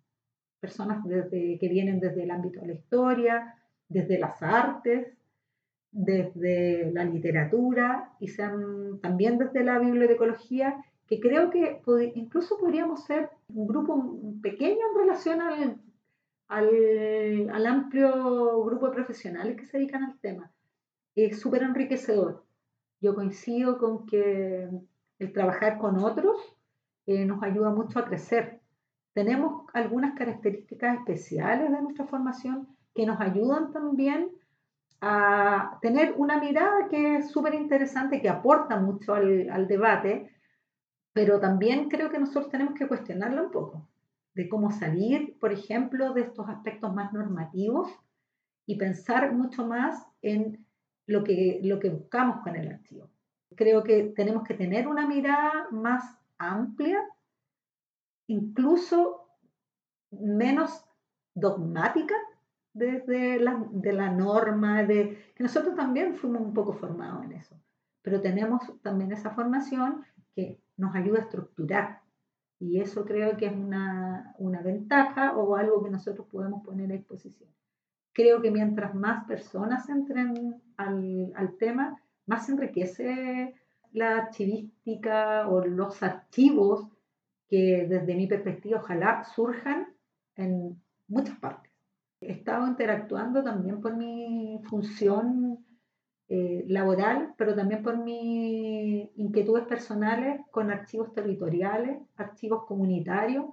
personas 0.60 1.04
desde, 1.04 1.58
que 1.58 1.68
vienen 1.68 2.00
desde 2.00 2.24
el 2.24 2.30
ámbito 2.30 2.60
de 2.60 2.68
la 2.68 2.74
historia, 2.74 3.54
desde 3.88 4.18
las 4.18 4.42
artes, 4.42 5.16
desde 5.90 6.92
la 6.92 7.04
literatura 7.04 8.12
y 8.20 8.34
también 9.00 9.38
desde 9.38 9.64
la 9.64 9.78
bibliotecología, 9.78 10.84
que 11.06 11.20
creo 11.20 11.50
que 11.50 11.80
incluso 12.14 12.58
podríamos 12.58 13.04
ser 13.04 13.30
un 13.54 13.66
grupo 13.66 14.18
pequeño 14.42 14.80
en 14.92 14.98
relación 15.00 15.40
al 15.40 15.80
al, 16.48 17.50
al, 17.52 17.66
amplio 17.66 18.64
grupo 18.64 18.86
de 18.86 18.94
profesionales 18.94 19.56
que 19.56 19.66
se 19.66 19.78
dedican 19.78 20.04
al 20.04 20.18
tema. 20.18 20.50
Es 21.14 21.40
súper 21.40 21.62
enriquecedor. 21.62 22.44
Yo 23.00 23.14
coincido 23.14 23.78
con 23.78 24.06
que 24.06 24.68
el 25.18 25.32
trabajar 25.32 25.78
con 25.78 25.98
otros 25.98 26.36
eh, 27.06 27.24
nos 27.24 27.42
ayuda 27.42 27.70
mucho 27.70 27.98
a 27.98 28.06
crecer. 28.06 28.60
Tenemos 29.12 29.66
algunas 29.72 30.14
características 30.14 30.98
especiales 30.98 31.70
de 31.70 31.82
nuestra 31.82 32.06
formación 32.06 32.68
que 32.98 33.06
nos 33.06 33.20
ayudan 33.20 33.72
también 33.72 34.32
a 35.00 35.78
tener 35.80 36.14
una 36.16 36.40
mirada 36.40 36.88
que 36.90 37.18
es 37.18 37.30
súper 37.30 37.54
interesante, 37.54 38.20
que 38.20 38.28
aporta 38.28 38.80
mucho 38.80 39.14
al, 39.14 39.68
debate, 39.68 40.32
pero 41.12 41.38
también 41.38 41.88
creo 41.88 42.10
que 42.10 42.18
nosotros 42.18 42.50
tenemos 42.50 42.74
que 42.74 42.88
cuestionarla 42.88 43.42
un 43.42 43.52
poco 43.52 43.88
de 44.34 44.48
cómo 44.48 44.72
salir, 44.72 45.38
por 45.38 45.52
ejemplo, 45.52 46.12
de 46.12 46.22
estos 46.22 46.48
aspectos 46.48 46.92
más 46.92 47.12
normativos 47.12 47.88
y 48.66 48.74
pensar 48.74 49.32
mucho 49.32 49.64
más 49.64 50.04
en 50.20 50.66
lo 51.06 51.22
que, 51.22 51.60
lo 51.62 51.78
que 51.78 51.90
buscamos 51.90 52.42
con 52.42 52.56
el 52.56 52.66
archivo. 52.66 53.08
Creo 53.54 53.84
que 53.84 54.12
tenemos 54.16 54.42
que 54.42 54.54
tener 54.54 54.88
una 54.88 55.06
mirada 55.06 55.68
más 55.70 56.02
amplia, 56.36 57.00
incluso 58.26 59.28
menos 60.10 60.84
dogmática 61.36 62.16
desde 62.78 63.40
la, 63.40 63.64
de 63.70 63.92
la 63.92 64.10
norma, 64.10 64.84
de, 64.84 65.32
que 65.34 65.42
nosotros 65.42 65.74
también 65.74 66.14
fuimos 66.14 66.42
un 66.42 66.54
poco 66.54 66.72
formados 66.72 67.24
en 67.24 67.32
eso, 67.32 67.56
pero 68.02 68.20
tenemos 68.20 68.62
también 68.82 69.12
esa 69.12 69.30
formación 69.30 70.04
que 70.34 70.60
nos 70.76 70.94
ayuda 70.94 71.18
a 71.18 71.22
estructurar 71.22 72.00
y 72.60 72.80
eso 72.80 73.04
creo 73.04 73.36
que 73.36 73.46
es 73.46 73.52
una, 73.52 74.34
una, 74.38 74.60
ventaja 74.62 75.36
o 75.36 75.56
algo 75.56 75.82
que 75.84 75.90
nosotros 75.90 76.26
podemos 76.26 76.64
poner 76.64 76.90
a 76.90 76.94
disposición. 76.94 77.50
Creo 78.12 78.42
que 78.42 78.50
mientras 78.50 78.94
más 78.94 79.24
personas 79.26 79.88
entren 79.88 80.60
al, 80.76 81.32
al 81.36 81.56
tema, 81.56 82.00
más 82.26 82.46
se 82.46 82.52
enriquece 82.52 83.54
la 83.92 84.18
archivística 84.18 85.48
o 85.48 85.64
los 85.64 86.02
archivos 86.02 86.88
que 87.48 87.86
desde 87.88 88.14
mi 88.14 88.26
perspectiva 88.26 88.80
ojalá 88.80 89.24
surjan 89.24 89.86
en 90.36 90.80
muchas 91.06 91.38
partes. 91.38 91.67
He 92.20 92.32
estado 92.32 92.66
interactuando 92.66 93.42
también 93.44 93.80
por 93.80 93.96
mi 93.96 94.60
función 94.68 95.64
eh, 96.28 96.64
laboral, 96.68 97.34
pero 97.36 97.54
también 97.54 97.82
por 97.82 97.96
mis 97.96 99.08
inquietudes 99.16 99.64
personales 99.66 100.40
con 100.50 100.70
archivos 100.70 101.12
territoriales, 101.14 101.98
archivos 102.16 102.66
comunitarios, 102.66 103.46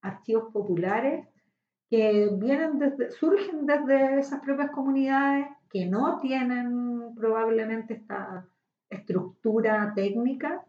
archivos 0.00 0.52
populares, 0.52 1.26
que 1.90 2.28
surgen 3.18 3.66
desde 3.66 4.18
esas 4.18 4.40
propias 4.40 4.70
comunidades 4.70 5.46
que 5.70 5.86
no 5.86 6.18
tienen 6.18 7.14
probablemente 7.14 7.94
esta 7.94 8.46
estructura 8.90 9.92
técnica, 9.94 10.64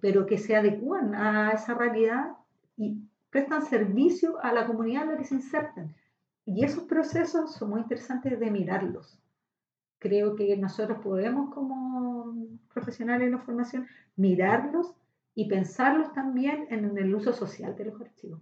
pero 0.00 0.26
que 0.26 0.38
se 0.38 0.54
adecúan 0.54 1.14
a 1.14 1.52
esa 1.52 1.74
realidad 1.74 2.32
y 2.76 2.98
prestan 3.30 3.62
servicio 3.62 4.38
a 4.42 4.52
la 4.52 4.66
comunidad 4.66 5.04
en 5.04 5.08
la 5.10 5.16
que 5.18 5.24
se 5.24 5.34
insertan. 5.34 5.94
Y 6.48 6.64
esos 6.64 6.84
procesos 6.84 7.54
son 7.54 7.70
muy 7.70 7.80
interesantes 7.80 8.40
de 8.40 8.50
mirarlos 8.50 9.18
creo 9.98 10.36
que 10.36 10.56
nosotros 10.56 10.98
podemos 11.02 11.52
como 11.54 12.34
profesionales 12.72 13.26
de 13.26 13.32
la 13.32 13.42
formación 13.42 13.86
mirarlos 14.16 14.94
y 15.34 15.48
pensarlos 15.48 16.12
también 16.12 16.66
en 16.70 16.96
el 16.96 17.14
uso 17.14 17.32
social 17.32 17.76
de 17.76 17.86
los 17.86 18.00
archivos 18.00 18.40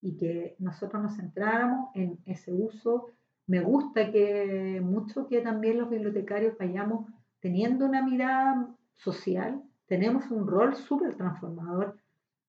y 0.00 0.16
que 0.16 0.56
nosotros 0.58 1.02
nos 1.02 1.16
centráramos 1.16 1.90
en 1.94 2.18
ese 2.26 2.52
uso. 2.52 3.10
Me 3.46 3.60
gusta 3.60 4.12
que 4.12 4.80
mucho 4.82 5.26
que 5.26 5.40
también 5.40 5.78
los 5.78 5.90
bibliotecarios 5.90 6.56
vayamos 6.58 7.06
teniendo 7.40 7.86
una 7.86 8.02
mirada 8.02 8.68
social, 8.96 9.62
tenemos 9.86 10.30
un 10.30 10.46
rol 10.46 10.76
súper 10.76 11.16
transformador. 11.16 11.96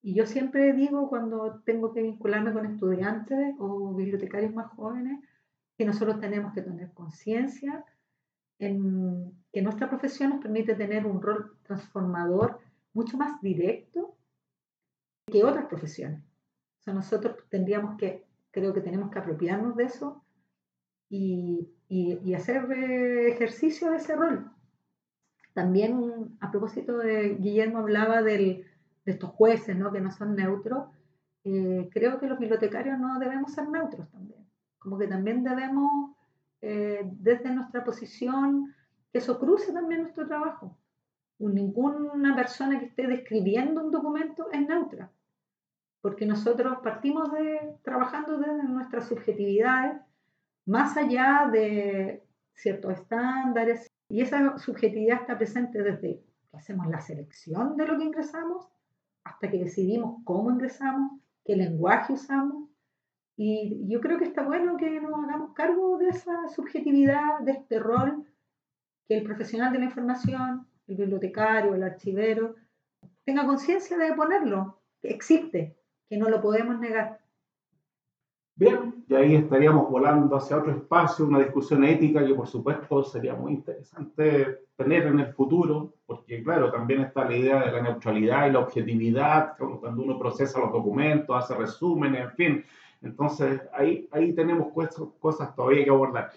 Y 0.08 0.14
yo 0.14 0.26
siempre 0.26 0.72
digo 0.72 1.10
cuando 1.10 1.62
tengo 1.66 1.94
que 1.94 2.02
vincularme 2.02 2.54
con 2.54 2.66
estudiantes 2.66 3.56
o 3.60 3.94
bibliotecarios 3.94 4.54
más 4.54 4.68
jóvenes, 4.72 5.20
que 5.78 5.84
nosotros 5.84 6.22
tenemos 6.22 6.54
que 6.54 6.62
tener 6.62 6.94
conciencia 6.94 7.84
en 8.58 9.34
que 9.52 9.62
nuestra 9.62 9.90
profesión 9.90 10.30
nos 10.30 10.40
permite 10.40 10.76
tener 10.76 11.06
un 11.06 11.22
rol 11.22 11.58
transformador 11.64 12.58
mucho 12.94 13.18
más 13.18 13.42
directo 13.42 14.16
que 15.30 15.44
otras 15.44 15.66
profesiones. 15.66 16.22
O 16.80 16.84
sea, 16.84 16.94
nosotros 16.94 17.36
tendríamos 17.50 17.98
que, 17.98 18.24
creo 18.52 18.74
que 18.74 18.80
tenemos 18.80 19.12
que 19.12 19.20
apropiarnos 19.20 19.76
de 19.76 19.84
eso 19.84 20.24
y, 21.10 21.68
y, 21.90 22.34
hacer 22.34 22.72
ejercicio 22.72 23.92
de 23.92 23.98
ese 23.98 24.16
rol. 24.16 24.54
También, 25.54 26.38
a 26.40 26.50
propósito 26.50 26.98
de 26.98 27.36
Guillermo 27.36 27.80
hablaba 27.80 28.22
del, 28.22 28.66
de 29.08 29.14
estos 29.14 29.30
jueces, 29.32 29.76
¿no? 29.78 29.90
que 29.90 30.02
no 30.02 30.12
son 30.12 30.36
neutros, 30.36 30.90
eh, 31.46 31.90
creo 31.94 32.20
que 32.20 32.28
los 32.28 32.38
bibliotecarios 32.38 33.00
no 33.00 33.18
debemos 33.20 33.54
ser 33.54 33.70
neutros 33.70 34.12
también. 34.12 34.46
Como 34.80 34.98
que 34.98 35.08
también 35.08 35.46
debemos 35.46 36.12
eh, 36.62 37.04
desde 37.14 37.50
nuestra 37.52 37.86
posición, 37.86 38.76
que 39.10 39.20
eso 39.20 39.40
cruce 39.40 39.72
también 39.72 40.02
nuestro 40.02 40.28
trabajo. 40.28 40.78
Ninguna 41.40 42.36
persona 42.36 42.80
que 42.80 42.88
esté 42.88 43.08
describiendo 43.08 43.82
un 43.82 43.92
documento 43.92 44.52
es 44.52 44.68
neutra, 44.68 45.10
porque 46.02 46.26
nosotros 46.26 46.80
partimos 46.84 47.32
de 47.32 47.78
trabajando 47.84 48.38
desde 48.38 48.64
nuestras 48.64 49.08
subjetividades, 49.08 50.02
más 50.66 50.98
allá 50.98 51.48
de 51.50 52.24
ciertos 52.56 52.92
estándares 52.92 53.90
y 54.10 54.20
esa 54.20 54.58
subjetividad 54.58 55.22
está 55.22 55.38
presente 55.38 55.82
desde 55.82 56.20
que 56.52 56.58
hacemos 56.58 56.88
la 56.88 57.00
selección 57.00 57.78
de 57.78 57.88
lo 57.88 57.98
que 57.98 58.04
ingresamos 58.04 58.68
hasta 59.28 59.50
que 59.50 59.60
decidimos 59.60 60.22
cómo 60.24 60.52
ingresamos, 60.52 61.20
qué 61.44 61.56
lenguaje 61.56 62.14
usamos. 62.14 62.70
Y 63.36 63.88
yo 63.88 64.02
creo 64.02 64.18
que 64.18 64.26
está 64.26 64.44
bueno 64.44 64.78
que 64.78 65.00
nos 65.00 65.24
hagamos 65.24 65.54
cargo 65.54 65.98
de 65.98 66.10
esa 66.10 66.48
subjetividad, 66.50 67.40
de 67.42 67.52
este 67.52 67.80
rol 67.80 68.26
que 69.08 69.18
el 69.18 69.24
profesional 69.24 69.72
de 69.72 69.80
la 69.80 69.86
información, 69.86 70.68
el 70.88 70.98
bibliotecario, 70.98 71.76
el 71.76 71.84
archivero, 71.84 72.56
tenga 73.24 73.46
conciencia 73.46 73.98
de 73.98 74.14
ponerlo, 74.14 74.82
que 75.02 75.10
existe, 75.10 75.78
que 76.10 76.18
no 76.18 76.30
lo 76.30 76.42
podemos 76.42 76.80
negar. 76.80 77.20
Bien, 78.60 79.06
y 79.08 79.14
ahí 79.14 79.36
estaríamos 79.36 79.88
volando 79.88 80.36
hacia 80.36 80.58
otro 80.58 80.72
espacio, 80.72 81.28
una 81.28 81.38
discusión 81.38 81.84
ética 81.84 82.26
que 82.26 82.34
por 82.34 82.48
supuesto 82.48 83.04
sería 83.04 83.36
muy 83.36 83.52
interesante 83.52 84.62
tener 84.76 85.06
en 85.06 85.20
el 85.20 85.32
futuro, 85.34 85.94
porque 86.08 86.42
claro, 86.42 86.72
también 86.72 87.02
está 87.02 87.24
la 87.26 87.38
idea 87.38 87.64
de 87.64 87.72
la 87.72 87.84
neutralidad 87.84 88.48
y 88.48 88.54
la 88.54 88.60
objetividad, 88.62 89.54
cuando 89.60 90.02
uno 90.02 90.18
procesa 90.18 90.60
los 90.60 90.72
documentos, 90.72 91.38
hace 91.38 91.54
resúmenes, 91.54 92.22
en 92.22 92.32
fin. 92.32 92.66
Entonces 93.04 93.62
ahí, 93.74 94.10
ahí 94.12 94.34
tenemos 94.34 94.70
cosas 95.20 95.56
todavía 95.56 95.84
que 95.84 95.92
abordar. 95.92 96.32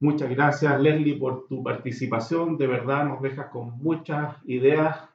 Muchas 0.00 0.30
gracias 0.30 0.80
Leslie 0.80 1.18
por 1.18 1.46
tu 1.46 1.62
participación, 1.62 2.56
de 2.56 2.68
verdad 2.68 3.04
nos 3.04 3.20
dejas 3.20 3.48
con 3.48 3.76
muchas 3.82 4.34
ideas 4.46 5.10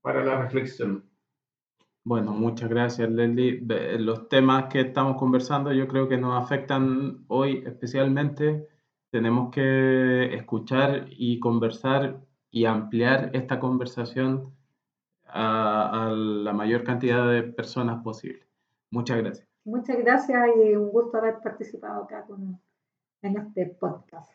para 0.00 0.24
la 0.24 0.40
reflexión. 0.42 1.02
Bueno, 2.06 2.32
muchas 2.32 2.68
gracias, 2.68 3.10
Leslie. 3.10 3.62
Los 3.98 4.28
temas 4.28 4.66
que 4.66 4.82
estamos 4.82 5.16
conversando 5.16 5.72
yo 5.72 5.88
creo 5.88 6.06
que 6.06 6.18
nos 6.18 6.40
afectan 6.42 7.24
hoy 7.28 7.64
especialmente. 7.66 8.68
Tenemos 9.10 9.50
que 9.50 10.34
escuchar 10.34 11.06
y 11.08 11.40
conversar 11.40 12.20
y 12.50 12.66
ampliar 12.66 13.30
esta 13.32 13.58
conversación 13.58 14.54
a, 15.24 16.08
a 16.08 16.10
la 16.10 16.52
mayor 16.52 16.84
cantidad 16.84 17.26
de 17.26 17.42
personas 17.42 18.02
posible. 18.02 18.46
Muchas 18.90 19.16
gracias. 19.16 19.48
Muchas 19.64 19.96
gracias 19.96 20.46
y 20.62 20.76
un 20.76 20.90
gusto 20.90 21.16
haber 21.16 21.40
participado 21.40 22.04
acá 22.04 22.26
con, 22.26 22.60
en 23.22 23.36
este 23.38 23.66
podcast. 23.80 24.30